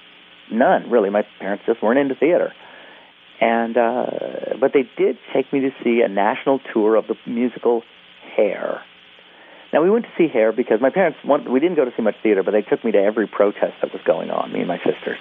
none 0.52 0.92
really. 0.92 1.10
My 1.10 1.24
parents 1.40 1.64
just 1.66 1.82
weren't 1.82 1.98
into 1.98 2.14
theater, 2.14 2.54
and 3.42 3.76
uh, 3.76 4.06
but 4.62 4.72
they 4.72 4.84
did 4.98 5.18
take 5.34 5.52
me 5.52 5.62
to 5.62 5.72
see 5.84 6.02
a 6.06 6.08
national 6.08 6.60
tour 6.74 6.96
of 6.96 7.06
the 7.08 7.16
musical 7.26 7.82
Hair. 8.36 8.82
Now 9.74 9.82
we 9.82 9.90
went 9.90 10.06
to 10.06 10.12
see 10.16 10.28
Hair 10.28 10.52
because 10.52 10.80
my 10.80 10.92
parents 10.92 11.18
want, 11.26 11.50
we 11.50 11.60
didn't 11.60 11.76
go 11.76 11.86
to 11.86 11.92
see 11.98 12.04
much 12.04 12.16
theater, 12.22 12.44
but 12.44 12.52
they 12.52 12.62
took 12.62 12.86
me 12.86 12.92
to 12.92 13.00
every 13.00 13.26
protest 13.28 13.74
that 13.82 13.92
was 13.92 14.02
going 14.06 14.30
on. 14.30 14.54
Me 14.54 14.60
and 14.60 14.68
my 14.68 14.78
sisters, 14.78 15.18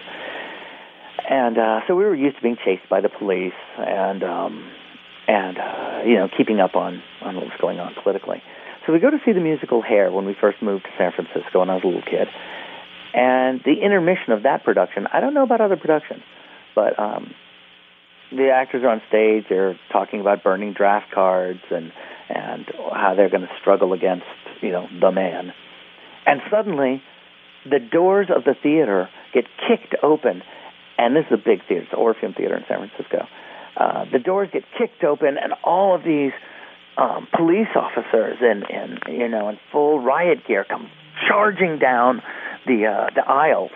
and 1.29 1.57
uh, 1.57 1.81
so 1.89 1.97
we 1.97 2.05
were 2.05 2.15
used 2.15 2.37
to 2.37 2.43
being 2.43 2.59
chased 2.63 2.89
by 2.91 3.01
the 3.01 3.09
police 3.09 3.57
and 3.79 4.23
um, 4.23 4.71
and 5.29 5.59
uh, 5.59 6.03
you 6.05 6.15
know 6.17 6.29
keeping 6.37 6.61
up 6.61 6.75
on 6.75 7.03
on 7.23 7.37
what 7.37 7.45
was 7.45 7.59
going 7.61 7.81
on 7.81 7.95
politically. 8.03 8.43
So 8.87 8.93
we 8.93 8.99
go 8.99 9.11
to 9.11 9.19
see 9.25 9.33
the 9.33 9.41
musical 9.41 9.81
Hair 9.81 10.11
when 10.11 10.27
we 10.27 10.35
first 10.39 10.61
moved 10.61 10.85
to 10.85 10.91
San 10.99 11.13
Francisco 11.13 11.61
when 11.61 11.71
I 11.71 11.75
was 11.75 11.85
a 11.85 11.87
little 11.87 12.03
kid, 12.03 12.29
and 13.15 13.61
the 13.65 13.75
intermission 13.83 14.33
of 14.33 14.43
that 14.43 14.65
production. 14.65 15.07
I 15.13 15.21
don't 15.21 15.35
know 15.35 15.45
about 15.45 15.61
other 15.61 15.77
productions, 15.77 16.23
but 16.75 16.99
um, 16.99 17.35
the 18.31 18.51
actors 18.51 18.83
are 18.83 18.89
on 18.89 19.03
stage. 19.09 19.45
They're 19.49 19.79
talking 19.93 20.21
about 20.21 20.43
burning 20.43 20.73
draft 20.73 21.13
cards 21.13 21.61
and 21.71 21.93
and 22.29 22.67
how 22.93 23.15
they're 23.17 23.31
going 23.31 23.43
to 23.43 23.55
struggle 23.61 23.93
against 23.93 24.27
you 24.61 24.71
know 24.71 24.89
the 25.01 25.13
man. 25.13 25.53
And 26.27 26.41
suddenly, 26.51 27.03
the 27.65 27.79
doors 27.79 28.29
of 28.35 28.45
the 28.45 28.55
theater 28.61 29.09
get 29.35 29.45
kicked 29.69 29.95
open, 30.03 30.43
and 30.99 31.15
this 31.15 31.25
is 31.31 31.35
a 31.35 31.37
big 31.37 31.67
theater, 31.67 31.83
it's 31.83 31.91
the 31.91 31.97
Orpheum 31.97 32.35
Theater 32.35 32.57
in 32.57 32.65
San 32.69 32.79
Francisco. 32.79 33.27
Uh, 33.77 34.05
the 34.11 34.19
doors 34.19 34.49
get 34.53 34.65
kicked 34.79 35.05
open, 35.05 35.37
and 35.43 35.55
all 35.65 35.95
of 35.95 36.05
these 36.05 36.33
um, 36.97 37.27
police 37.35 37.69
officers 37.75 38.39
in, 38.41 38.65
in 38.69 38.99
you 39.21 39.29
know 39.29 39.49
in 39.49 39.59
full 39.71 40.01
riot 40.01 40.47
gear 40.47 40.65
come 40.69 40.91
charging 41.29 41.79
down 41.79 42.23
the 42.67 42.87
uh, 42.87 43.11
the 43.15 43.27
aisles 43.27 43.71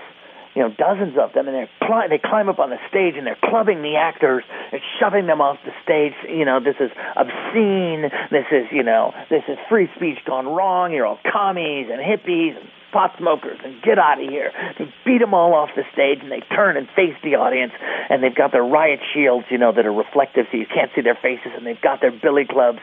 you 0.57 0.63
know, 0.63 0.73
dozens 0.73 1.19
of 1.21 1.35
them, 1.35 1.49
and 1.49 1.55
they 1.55 1.69
cli- 1.85 2.09
they 2.09 2.17
climb 2.17 2.49
up 2.49 2.59
on 2.59 2.71
the 2.71 2.81
stage 2.89 3.13
and 3.21 3.27
they're 3.27 3.37
clubbing 3.45 3.83
the 3.83 3.97
actors 4.01 4.43
and 4.73 4.81
shoving 4.99 5.27
them 5.27 5.43
off 5.43 5.59
the 5.67 5.73
stage. 5.85 6.17
You 6.25 6.47
know, 6.47 6.61
this 6.65 6.81
is 6.81 6.89
obscene. 7.15 8.09
This 8.33 8.49
is, 8.51 8.65
you 8.73 8.83
know, 8.83 9.13
this 9.29 9.45
is 9.49 9.59
free 9.69 9.91
speech 9.97 10.17
gone 10.25 10.49
wrong. 10.49 10.93
You're 10.93 11.05
all 11.05 11.21
commies 11.31 11.93
and 11.93 12.01
hippies 12.01 12.57
and 12.57 12.71
pot 12.91 13.13
smokers 13.19 13.61
and 13.63 13.83
get 13.83 13.99
out 13.99 14.17
of 14.17 14.31
here. 14.31 14.51
They 14.79 14.89
beat 15.05 15.21
them 15.21 15.35
all 15.35 15.53
off 15.53 15.77
the 15.77 15.85
stage 15.93 16.25
and 16.25 16.33
they 16.33 16.41
turn 16.41 16.79
and 16.79 16.89
face 16.97 17.21
the 17.23 17.37
audience 17.37 17.73
and 18.09 18.25
they've 18.25 18.35
got 18.35 18.53
their 18.53 18.65
riot 18.65 19.01
shields, 19.13 19.45
you 19.51 19.59
know, 19.59 19.73
that 19.77 19.85
are 19.85 19.93
reflective 19.93 20.47
so 20.51 20.57
you 20.57 20.65
can't 20.65 20.91
see 20.97 21.03
their 21.03 21.19
faces 21.21 21.53
and 21.55 21.67
they've 21.67 21.81
got 21.83 22.01
their 22.01 22.13
billy 22.13 22.47
clubs. 22.49 22.79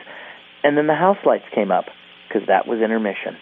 And 0.62 0.78
then 0.78 0.86
the 0.86 0.94
house 0.94 1.18
lights 1.26 1.50
came 1.52 1.72
up 1.72 1.86
because 2.28 2.46
that 2.46 2.68
was 2.68 2.78
intermission. 2.78 3.34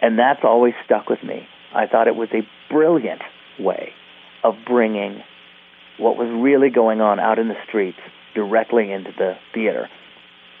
And 0.00 0.18
that's 0.18 0.40
always 0.42 0.72
stuck 0.86 1.10
with 1.10 1.22
me 1.22 1.46
I 1.74 1.86
thought 1.86 2.08
it 2.08 2.16
was 2.16 2.28
a 2.32 2.46
brilliant 2.72 3.22
way 3.58 3.92
of 4.42 4.54
bringing 4.66 5.22
what 5.98 6.16
was 6.16 6.28
really 6.42 6.70
going 6.70 7.00
on 7.00 7.20
out 7.20 7.38
in 7.38 7.48
the 7.48 7.56
streets 7.68 7.98
directly 8.34 8.90
into 8.90 9.12
the 9.16 9.34
theater. 9.54 9.88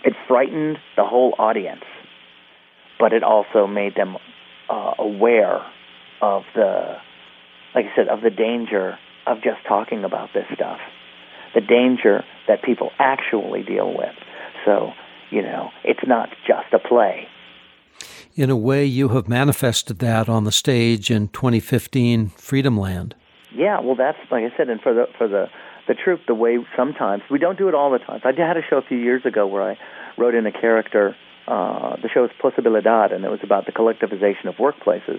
It 0.04 0.14
frightened 0.28 0.78
the 0.96 1.04
whole 1.04 1.34
audience, 1.38 1.84
but 2.98 3.12
it 3.12 3.22
also 3.22 3.66
made 3.66 3.94
them 3.94 4.16
uh, 4.68 4.94
aware 4.98 5.60
of 6.20 6.42
the, 6.54 6.96
like 7.74 7.86
I 7.86 7.96
said, 7.96 8.08
of 8.08 8.20
the 8.22 8.30
danger 8.30 8.98
of 9.26 9.38
just 9.42 9.58
talking 9.66 10.04
about 10.04 10.30
this 10.34 10.46
stuff, 10.54 10.78
the 11.54 11.60
danger 11.60 12.24
that 12.48 12.62
people 12.62 12.90
actually 12.98 13.62
deal 13.62 13.88
with. 13.96 14.14
So, 14.64 14.92
you 15.30 15.42
know, 15.42 15.70
it's 15.84 16.06
not 16.06 16.28
just 16.46 16.72
a 16.72 16.78
play 16.78 17.28
in 18.34 18.50
a 18.50 18.56
way, 18.56 18.84
you 18.84 19.08
have 19.08 19.28
manifested 19.28 19.98
that 19.98 20.28
on 20.28 20.44
the 20.44 20.52
stage 20.52 21.10
in 21.10 21.28
2015 21.28 22.28
Freedom 22.28 22.78
Land. 22.78 23.14
Yeah, 23.54 23.80
well, 23.80 23.96
that's 23.96 24.18
like 24.30 24.44
I 24.44 24.56
said, 24.56 24.68
and 24.68 24.80
for 24.80 24.94
the 24.94 25.06
for 25.18 25.26
the 25.26 25.46
the 25.88 25.94
troupe, 25.94 26.20
the 26.26 26.34
way 26.34 26.58
sometimes 26.76 27.22
we 27.30 27.38
don't 27.38 27.58
do 27.58 27.68
it 27.68 27.74
all 27.74 27.90
the 27.90 27.98
time. 27.98 28.20
I 28.24 28.28
had 28.28 28.56
a 28.56 28.62
show 28.68 28.76
a 28.76 28.82
few 28.82 28.98
years 28.98 29.26
ago 29.26 29.46
where 29.46 29.72
I 29.72 29.78
wrote 30.16 30.34
in 30.34 30.46
a 30.46 30.52
character. 30.52 31.16
Uh, 31.48 31.96
the 32.00 32.08
show 32.08 32.24
is 32.24 32.30
Posibilidad, 32.40 33.10
and 33.10 33.24
it 33.24 33.30
was 33.30 33.40
about 33.42 33.66
the 33.66 33.72
collectivization 33.72 34.46
of 34.46 34.54
workplaces. 34.56 35.18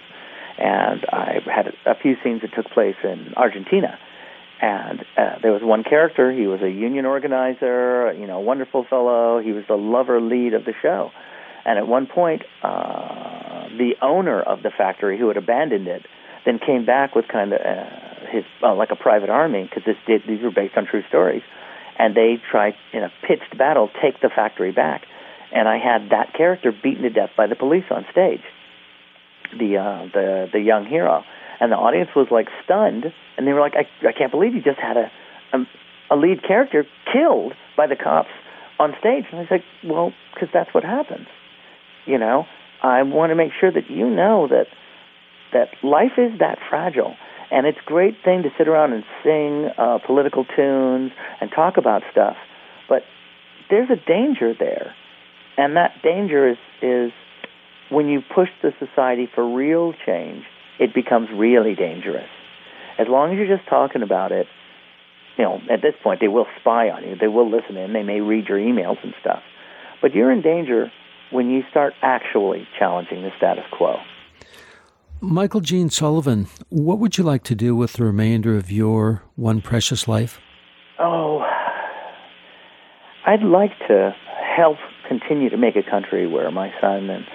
And 0.58 1.06
I 1.12 1.40
had 1.46 1.74
a 1.86 1.96
few 2.00 2.16
scenes 2.24 2.42
that 2.42 2.54
took 2.56 2.72
place 2.72 2.96
in 3.04 3.34
Argentina. 3.36 3.98
And 4.62 5.00
uh, 5.18 5.40
there 5.42 5.52
was 5.52 5.64
one 5.64 5.84
character. 5.84 6.32
He 6.32 6.46
was 6.46 6.62
a 6.62 6.70
union 6.70 7.06
organizer, 7.06 8.14
you 8.14 8.28
know, 8.28 8.40
wonderful 8.40 8.86
fellow. 8.88 9.42
He 9.44 9.52
was 9.52 9.64
the 9.68 9.76
lover 9.76 10.22
lead 10.22 10.54
of 10.54 10.66
the 10.66 10.74
show. 10.82 11.10
And 11.66 11.78
at 11.78 11.88
one 11.88 12.08
point, 12.08 12.44
uh, 12.64 13.68
the 13.78 13.94
owner 14.02 14.42
of 14.42 14.64
the 14.64 14.72
factory, 14.72 15.18
who 15.18 15.28
had 15.28 15.38
abandoned 15.38 15.88
it, 15.88 16.06
then 16.46 16.60
came 16.60 16.86
back 16.86 17.16
with 17.16 17.28
kind 17.28 17.54
of 17.54 17.62
uh, 17.62 17.86
his 18.32 18.44
uh, 18.64 18.74
like 18.74 18.92
a 18.92 18.96
private 18.96 19.30
army 19.30 19.64
because 19.64 19.84
this 19.86 19.98
did 20.08 20.24
these 20.28 20.42
were 20.42 20.52
based 20.52 20.76
on 20.78 20.86
true 20.86 21.04
stories, 21.08 21.44
and 21.98 22.16
they 22.16 22.38
tried 22.50 22.74
in 22.94 23.04
a 23.04 23.12
pitched 23.28 23.58
battle 23.58 23.90
take 24.02 24.20
the 24.22 24.30
factory 24.30 24.72
back. 24.72 25.04
And 25.54 25.68
I 25.68 25.78
had 25.78 26.12
that 26.12 26.34
character 26.34 26.72
beaten 26.72 27.04
to 27.04 27.10
death 27.10 27.32
by 27.36 27.48
the 27.48 27.56
police 27.56 27.84
on 27.92 28.06
stage, 28.12 28.42
the 29.58 29.78
uh, 29.78 30.06
the 30.14 30.50
the 30.52 30.60
young 30.60 30.86
hero, 30.86 31.24
and 31.60 31.72
the 31.72 31.76
audience 31.76 32.10
was 32.16 32.28
like 32.32 32.48
stunned, 32.64 33.06
and 33.38 33.46
they 33.46 33.54
were 33.54 33.60
like, 33.60 33.76
"I, 33.76 33.86
I 34.08 34.14
can't 34.14 34.32
believe 34.32 34.56
you 34.56 34.62
just 34.62 34.80
had 34.80 34.98
a, 34.98 35.12
a 35.54 35.68
a 36.10 36.16
lead 36.16 36.44
character 36.44 36.86
killed 37.12 37.54
by 37.78 37.88
the 37.88 37.96
cops 37.96 38.32
on 38.80 38.96
stage." 39.00 39.26
And 39.32 39.40
I 39.40 39.42
was 39.42 39.52
like, 39.52 39.66
"Well, 39.84 40.14
because 40.34 40.50
that's 40.54 40.74
what 40.74 40.84
happens." 40.84 41.28
You 42.06 42.18
know, 42.18 42.46
I 42.82 43.04
want 43.04 43.30
to 43.30 43.36
make 43.36 43.52
sure 43.60 43.72
that 43.72 43.90
you 43.90 44.10
know 44.10 44.48
that 44.48 44.68
that 45.54 45.70
life 45.84 46.18
is 46.18 46.40
that 46.40 46.58
fragile, 46.70 47.16
and 47.52 47.68
it's 47.68 47.78
a 47.78 47.86
great 47.86 48.16
thing 48.24 48.44
to 48.44 48.50
sit 48.58 48.68
around 48.68 48.94
and 48.94 49.04
sing 49.24 49.70
uh, 49.78 50.00
political 50.06 50.46
tunes 50.46 51.12
and 51.40 51.52
talk 51.54 51.78
about 51.78 52.04
stuff, 52.12 52.38
but 52.88 53.04
there's 53.70 53.90
a 53.90 53.96
danger 54.08 54.54
there, 54.58 54.96
and 55.58 55.76
that 55.76 56.02
danger 56.04 56.50
is 56.50 56.58
is 56.82 57.12
when 57.90 58.08
you 58.08 58.22
push 58.34 58.50
the 58.64 58.72
society 58.80 59.30
for 59.34 59.46
real 59.54 59.94
change, 60.06 60.44
it 60.80 60.94
becomes 60.94 61.28
really 61.36 61.76
dangerous. 61.76 62.30
As 62.98 63.08
long 63.10 63.32
as 63.32 63.38
you're 63.38 63.58
just 63.58 63.68
talking 63.70 64.02
about 64.02 64.32
it, 64.32 64.48
you 65.38 65.44
know, 65.44 65.60
at 65.70 65.82
this 65.82 65.94
point 66.02 66.22
they 66.22 66.30
will 66.30 66.48
spy 66.60 66.90
on 66.90 67.04
you, 67.04 67.16
they 67.20 67.28
will 67.28 67.50
listen 67.50 67.78
in, 67.78 67.94
they 67.94 68.04
may 68.04 68.22
read 68.22 68.48
your 68.48 68.58
emails 68.58 68.98
and 69.04 69.14
stuff, 69.20 69.44
but 70.02 70.16
you're 70.16 70.32
in 70.32 70.42
danger 70.42 70.92
when 71.32 71.50
you 71.50 71.64
start 71.70 71.94
actually 72.02 72.68
challenging 72.78 73.24
the 73.24 73.32
status 73.38 73.66
quo. 73.72 73.98
Michael 75.20 75.62
Gene 75.62 75.90
Sullivan, 75.90 76.48
what 76.70 76.98
would 77.00 77.18
you 77.18 77.24
like 77.24 77.44
to 77.44 77.56
do 77.56 77.76
with 77.76 77.94
the 77.94 78.04
remainder 78.04 78.58
of 78.58 78.72
your 78.72 79.24
one 79.36 79.62
precious 79.62 80.08
life? 80.08 80.40
Oh, 80.98 81.44
I'd 83.26 83.44
like 83.44 83.78
to 83.88 84.16
help 84.56 84.78
continue 85.08 85.50
to 85.50 85.58
make 85.58 85.76
a 85.76 85.84
country 85.88 86.28
where 86.28 86.50
my 86.52 86.72
son 86.82 87.10
and 87.10 87.26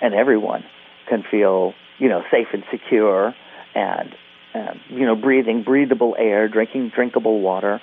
and 0.00 0.14
everyone 0.14 0.64
can 1.08 1.22
feel, 1.30 1.74
you 1.98 2.08
know, 2.08 2.22
safe 2.30 2.48
and 2.52 2.64
secure 2.72 3.34
and, 3.74 4.14
and 4.52 4.80
you 4.90 5.06
know, 5.06 5.14
breathing 5.14 5.62
breathable 5.62 6.16
air, 6.18 6.48
drinking 6.48 6.90
drinkable 6.92 7.40
water. 7.40 7.80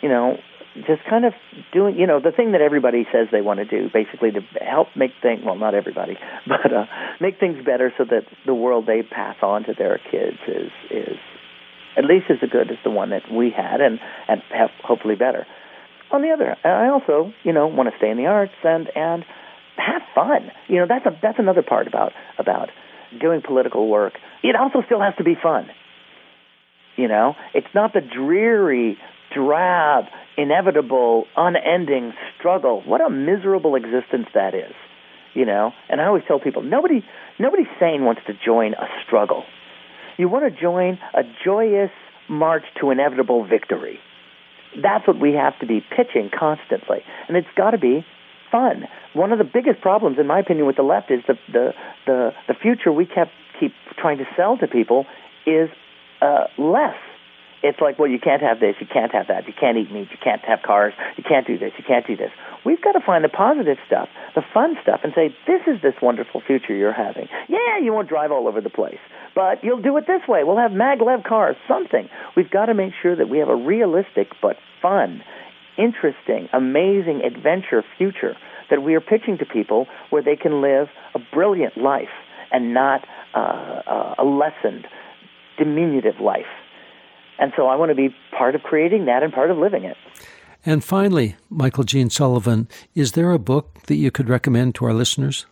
You 0.00 0.08
know, 0.08 0.38
just 0.74 1.02
kind 1.08 1.24
of 1.24 1.32
doing, 1.72 1.98
you 1.98 2.06
know, 2.06 2.20
the 2.20 2.30
thing 2.30 2.52
that 2.52 2.60
everybody 2.60 3.06
says 3.12 3.28
they 3.32 3.40
want 3.40 3.58
to 3.58 3.64
do, 3.64 3.90
basically 3.92 4.30
to 4.30 4.40
help 4.60 4.88
make 4.94 5.10
things, 5.20 5.42
well, 5.44 5.56
not 5.56 5.74
everybody, 5.74 6.16
but 6.46 6.72
uh, 6.72 6.86
make 7.20 7.40
things 7.40 7.64
better 7.64 7.92
so 7.98 8.04
that 8.04 8.22
the 8.46 8.54
world 8.54 8.86
they 8.86 9.02
pass 9.02 9.36
on 9.42 9.64
to 9.64 9.74
their 9.76 9.98
kids 10.10 10.38
is 10.46 10.70
is 10.90 11.18
at 11.96 12.04
least 12.04 12.26
as 12.30 12.38
good 12.50 12.70
as 12.70 12.78
the 12.84 12.90
one 12.90 13.10
that 13.10 13.22
we 13.32 13.50
had, 13.50 13.80
and 13.80 13.98
and 14.28 14.42
hopefully 14.82 15.16
better. 15.16 15.46
On 16.12 16.22
the 16.22 16.30
other, 16.30 16.56
I 16.64 16.88
also, 16.88 17.32
you 17.44 17.52
know, 17.52 17.66
want 17.66 17.88
to 17.90 17.96
stay 17.98 18.10
in 18.10 18.16
the 18.16 18.26
arts 18.26 18.52
and 18.62 18.88
and 18.94 19.24
have 19.76 20.02
fun. 20.14 20.50
You 20.68 20.76
know, 20.76 20.86
that's 20.88 21.06
a 21.06 21.18
that's 21.20 21.38
another 21.38 21.62
part 21.62 21.88
about 21.88 22.12
about 22.38 22.70
doing 23.18 23.42
political 23.42 23.88
work. 23.88 24.14
It 24.42 24.54
also 24.54 24.82
still 24.86 25.00
has 25.00 25.14
to 25.18 25.24
be 25.24 25.34
fun. 25.40 25.68
You 26.96 27.08
know, 27.08 27.34
it's 27.54 27.72
not 27.74 27.92
the 27.92 28.00
dreary, 28.00 28.98
drab, 29.34 30.04
inevitable, 30.36 31.26
unending 31.36 32.12
struggle. 32.38 32.82
What 32.84 33.00
a 33.00 33.10
miserable 33.10 33.74
existence 33.74 34.26
that 34.34 34.54
is. 34.54 34.74
You 35.34 35.46
know, 35.46 35.72
and 35.88 36.00
I 36.00 36.06
always 36.06 36.24
tell 36.26 36.40
people 36.40 36.62
nobody 36.62 37.04
nobody 37.38 37.62
sane 37.78 38.04
wants 38.04 38.22
to 38.26 38.32
join 38.44 38.74
a 38.74 38.88
struggle. 39.06 39.44
You 40.18 40.28
want 40.28 40.52
to 40.52 40.60
join 40.60 40.98
a 41.14 41.22
joyous 41.44 41.92
march 42.28 42.64
to 42.80 42.90
inevitable 42.90 43.46
victory. 43.46 44.00
That's 44.82 45.06
what 45.06 45.20
we 45.20 45.34
have 45.34 45.58
to 45.60 45.66
be 45.66 45.84
pitching 45.96 46.30
constantly, 46.36 46.98
and 47.28 47.36
it's 47.36 47.48
got 47.56 47.70
to 47.70 47.78
be 47.78 48.04
fun. 48.50 48.88
One 49.12 49.32
of 49.32 49.38
the 49.38 49.44
biggest 49.44 49.80
problems, 49.80 50.18
in 50.18 50.26
my 50.26 50.40
opinion, 50.40 50.66
with 50.66 50.76
the 50.76 50.82
left 50.82 51.12
is 51.12 51.20
the 51.28 51.38
the 51.52 51.74
the, 52.06 52.30
the 52.48 52.54
future 52.54 52.90
we 52.90 53.06
kept 53.06 53.30
keep 53.60 53.72
trying 53.98 54.18
to 54.18 54.26
sell 54.36 54.56
to 54.58 54.66
people 54.66 55.06
is 55.46 55.68
uh, 56.20 56.46
less 56.58 56.96
it's 57.62 57.80
like, 57.80 57.98
well, 57.98 58.08
you 58.08 58.18
can't 58.18 58.42
have 58.42 58.60
this, 58.60 58.76
you 58.80 58.86
can't 58.86 59.12
have 59.12 59.28
that, 59.28 59.46
you 59.46 59.52
can't 59.58 59.76
eat 59.76 59.92
meat, 59.92 60.08
you 60.10 60.18
can't 60.22 60.40
have 60.42 60.62
cars, 60.62 60.94
you 61.16 61.24
can't 61.24 61.46
do 61.46 61.58
this, 61.58 61.72
you 61.76 61.84
can't 61.86 62.06
do 62.06 62.16
this. 62.16 62.30
We've 62.64 62.80
got 62.80 62.92
to 62.92 63.00
find 63.00 63.24
the 63.24 63.28
positive 63.28 63.78
stuff, 63.86 64.08
the 64.34 64.42
fun 64.54 64.76
stuff, 64.82 65.00
and 65.04 65.12
say, 65.14 65.34
this 65.46 65.62
is 65.66 65.82
this 65.82 65.94
wonderful 66.00 66.40
future 66.46 66.74
you're 66.74 66.92
having. 66.92 67.28
Yeah, 67.48 67.78
you 67.82 67.92
won't 67.92 68.08
drive 68.08 68.32
all 68.32 68.48
over 68.48 68.60
the 68.60 68.70
place, 68.70 68.98
but 69.34 69.62
you'll 69.62 69.82
do 69.82 69.96
it 69.96 70.06
this 70.06 70.22
way. 70.28 70.44
We'll 70.44 70.58
have 70.58 70.72
maglev 70.72 71.24
cars, 71.24 71.56
something. 71.68 72.08
We've 72.36 72.50
got 72.50 72.66
to 72.66 72.74
make 72.74 72.92
sure 73.02 73.14
that 73.14 73.28
we 73.28 73.38
have 73.38 73.48
a 73.48 73.56
realistic 73.56 74.28
but 74.40 74.56
fun, 74.80 75.22
interesting, 75.76 76.48
amazing 76.52 77.22
adventure 77.24 77.84
future 77.98 78.36
that 78.70 78.82
we 78.82 78.94
are 78.94 79.00
pitching 79.00 79.36
to 79.38 79.44
people 79.44 79.86
where 80.10 80.22
they 80.22 80.36
can 80.36 80.62
live 80.62 80.88
a 81.14 81.18
brilliant 81.32 81.76
life 81.76 82.08
and 82.52 82.72
not 82.72 83.06
uh, 83.34 83.38
uh, 83.38 84.14
a 84.18 84.24
lessened, 84.24 84.86
diminutive 85.58 86.20
life. 86.20 86.46
And 87.40 87.52
so 87.56 87.66
I 87.66 87.74
want 87.74 87.88
to 87.90 87.94
be 87.94 88.14
part 88.36 88.54
of 88.54 88.62
creating 88.62 89.06
that 89.06 89.22
and 89.22 89.32
part 89.32 89.50
of 89.50 89.56
living 89.56 89.84
it. 89.84 89.96
And 90.64 90.84
finally, 90.84 91.36
Michael 91.48 91.84
Gene 91.84 92.10
Sullivan, 92.10 92.68
is 92.94 93.12
there 93.12 93.30
a 93.30 93.38
book 93.38 93.86
that 93.86 93.96
you 93.96 94.10
could 94.10 94.28
recommend 94.28 94.74
to 94.74 94.84
our 94.84 94.92
listeners? 94.92 95.46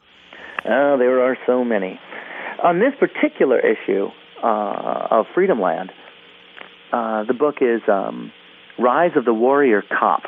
Oh, 0.66 0.96
there 0.98 1.22
are 1.24 1.38
so 1.46 1.64
many. 1.64 1.98
On 2.62 2.78
this 2.78 2.92
particular 3.00 3.58
issue 3.58 4.08
uh, 4.44 5.08
of 5.10 5.26
Freedom 5.34 5.60
Land, 5.62 5.92
uh, 6.92 7.24
the 7.24 7.32
book 7.32 7.56
is 7.62 7.80
um, 7.88 8.32
Rise 8.78 9.12
of 9.16 9.24
the 9.24 9.32
Warrior 9.32 9.82
Cop 9.98 10.24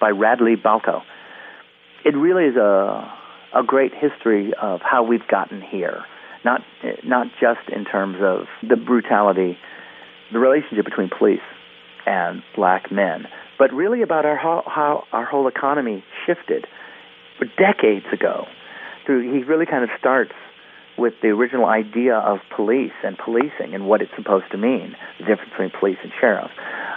by 0.00 0.08
Radley 0.08 0.56
Balko. 0.56 1.02
It 2.06 2.16
really 2.16 2.44
is 2.44 2.56
a, 2.56 3.12
a 3.54 3.62
great 3.62 3.92
history 3.94 4.52
of 4.60 4.80
how 4.80 5.02
we've 5.02 5.26
gotten 5.28 5.60
here, 5.60 6.02
not, 6.46 6.62
not 7.04 7.26
just 7.40 7.68
in 7.68 7.84
terms 7.84 8.16
of 8.22 8.46
the 8.66 8.76
brutality 8.76 9.58
the 10.34 10.40
relationship 10.40 10.84
between 10.84 11.10
police 11.16 11.40
and 12.06 12.42
black 12.54 12.92
men, 12.92 13.26
but 13.58 13.72
really 13.72 14.02
about 14.02 14.26
our, 14.26 14.36
how, 14.36 14.62
how 14.66 15.04
our 15.12 15.24
whole 15.24 15.48
economy 15.48 16.04
shifted 16.26 16.66
decades 17.56 18.06
ago. 18.12 18.46
Through, 19.06 19.32
he 19.32 19.44
really 19.44 19.66
kind 19.66 19.84
of 19.84 19.90
starts 19.98 20.32
with 20.96 21.14
the 21.22 21.28
original 21.28 21.66
idea 21.66 22.14
of 22.14 22.38
police 22.54 22.92
and 23.02 23.18
policing 23.18 23.74
and 23.74 23.86
what 23.86 24.00
it's 24.00 24.12
supposed 24.16 24.46
to 24.52 24.58
mean, 24.58 24.94
the 25.18 25.24
difference 25.26 25.50
between 25.50 25.70
police 25.78 25.98
and 26.02 26.12
sheriff, 26.20 26.50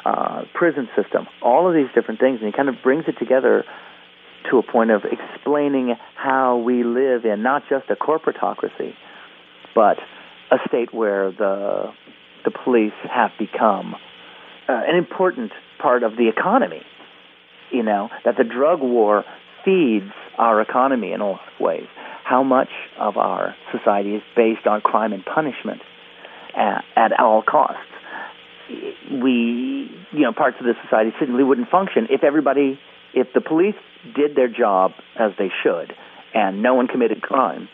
uh, 0.05 0.43
prison 0.53 0.87
system, 0.95 1.27
all 1.41 1.67
of 1.67 1.73
these 1.73 1.87
different 1.95 2.19
things, 2.19 2.39
and 2.41 2.47
he 2.47 2.55
kind 2.55 2.69
of 2.69 2.75
brings 2.83 3.05
it 3.07 3.17
together 3.17 3.63
to 4.49 4.57
a 4.57 4.63
point 4.63 4.91
of 4.91 5.01
explaining 5.03 5.95
how 6.15 6.57
we 6.57 6.83
live 6.83 7.25
in 7.25 7.41
not 7.41 7.63
just 7.69 7.89
a 7.89 7.95
corporatocracy, 7.95 8.93
but 9.73 9.97
a 10.51 10.57
state 10.67 10.93
where 10.93 11.31
the 11.31 11.91
the 12.43 12.51
police 12.51 12.93
have 13.03 13.31
become 13.39 13.95
uh, 14.67 14.73
an 14.87 14.95
important 14.95 15.51
part 15.79 16.03
of 16.03 16.15
the 16.15 16.29
economy. 16.29 16.81
You 17.71 17.83
know, 17.83 18.09
that 18.23 18.37
the 18.37 18.43
drug 18.43 18.79
war 18.79 19.25
feeds 19.65 20.11
our 20.37 20.61
economy 20.61 21.11
in 21.11 21.21
a 21.21 21.31
lot 21.31 21.41
of 21.41 21.59
ways. 21.59 21.87
How 22.23 22.43
much 22.43 22.69
of 22.99 23.17
our 23.17 23.55
society 23.71 24.15
is 24.15 24.23
based 24.35 24.65
on 24.65 24.81
crime 24.81 25.13
and 25.13 25.23
punishment 25.25 25.81
at, 26.55 26.83
at 26.95 27.19
all 27.19 27.41
costs? 27.41 27.79
We, 29.11 29.89
you 30.11 30.21
know, 30.21 30.33
parts 30.33 30.57
of 30.59 30.65
the 30.65 30.73
society 30.83 31.11
simply 31.19 31.43
wouldn't 31.43 31.69
function 31.69 32.07
if 32.09 32.23
everybody, 32.23 32.79
if 33.13 33.27
the 33.33 33.41
police 33.41 33.75
did 34.15 34.35
their 34.35 34.49
job 34.49 34.91
as 35.17 35.31
they 35.37 35.49
should 35.63 35.93
and 36.33 36.61
no 36.61 36.75
one 36.75 36.87
committed 36.87 37.21
crime. 37.21 37.69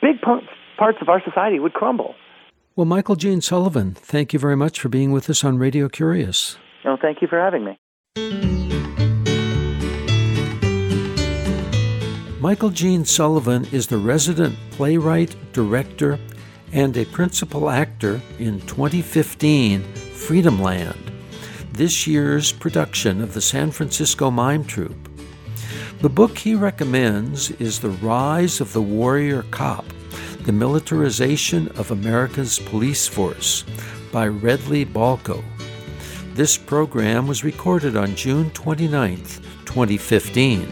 Big 0.00 0.20
parts 0.20 0.98
of 1.00 1.08
our 1.08 1.22
society 1.24 1.58
would 1.58 1.72
crumble. 1.72 2.14
Well, 2.78 2.84
Michael 2.84 3.16
Gene 3.16 3.40
Sullivan, 3.40 3.94
thank 3.94 4.32
you 4.32 4.38
very 4.38 4.54
much 4.54 4.78
for 4.78 4.88
being 4.88 5.10
with 5.10 5.28
us 5.28 5.42
on 5.42 5.58
Radio 5.58 5.88
Curious. 5.88 6.58
Oh, 6.84 6.96
thank 7.02 7.20
you 7.20 7.26
for 7.26 7.36
having 7.36 7.64
me. 7.64 7.76
Michael 12.40 12.70
Gene 12.70 13.04
Sullivan 13.04 13.66
is 13.72 13.88
the 13.88 13.98
resident 13.98 14.56
playwright, 14.70 15.34
director, 15.52 16.20
and 16.72 16.96
a 16.96 17.04
principal 17.06 17.68
actor 17.68 18.20
in 18.38 18.60
2015 18.60 19.82
Freedom 19.82 20.62
Land, 20.62 21.10
this 21.72 22.06
year's 22.06 22.52
production 22.52 23.20
of 23.20 23.34
the 23.34 23.40
San 23.40 23.72
Francisco 23.72 24.30
Mime 24.30 24.62
Troupe. 24.62 25.08
The 26.00 26.10
book 26.10 26.38
he 26.38 26.54
recommends 26.54 27.50
is 27.50 27.80
The 27.80 27.90
Rise 27.90 28.60
of 28.60 28.72
the 28.72 28.82
Warrior 28.82 29.42
Cop 29.50 29.84
the 30.48 30.52
Militarization 30.54 31.68
of 31.76 31.90
America's 31.90 32.58
Police 32.58 33.06
Force 33.06 33.66
by 34.10 34.28
Radley 34.28 34.86
Balko. 34.86 35.44
This 36.32 36.56
program 36.56 37.26
was 37.26 37.44
recorded 37.44 37.98
on 37.98 38.16
June 38.16 38.48
29, 38.52 39.18
2015. 39.66 40.66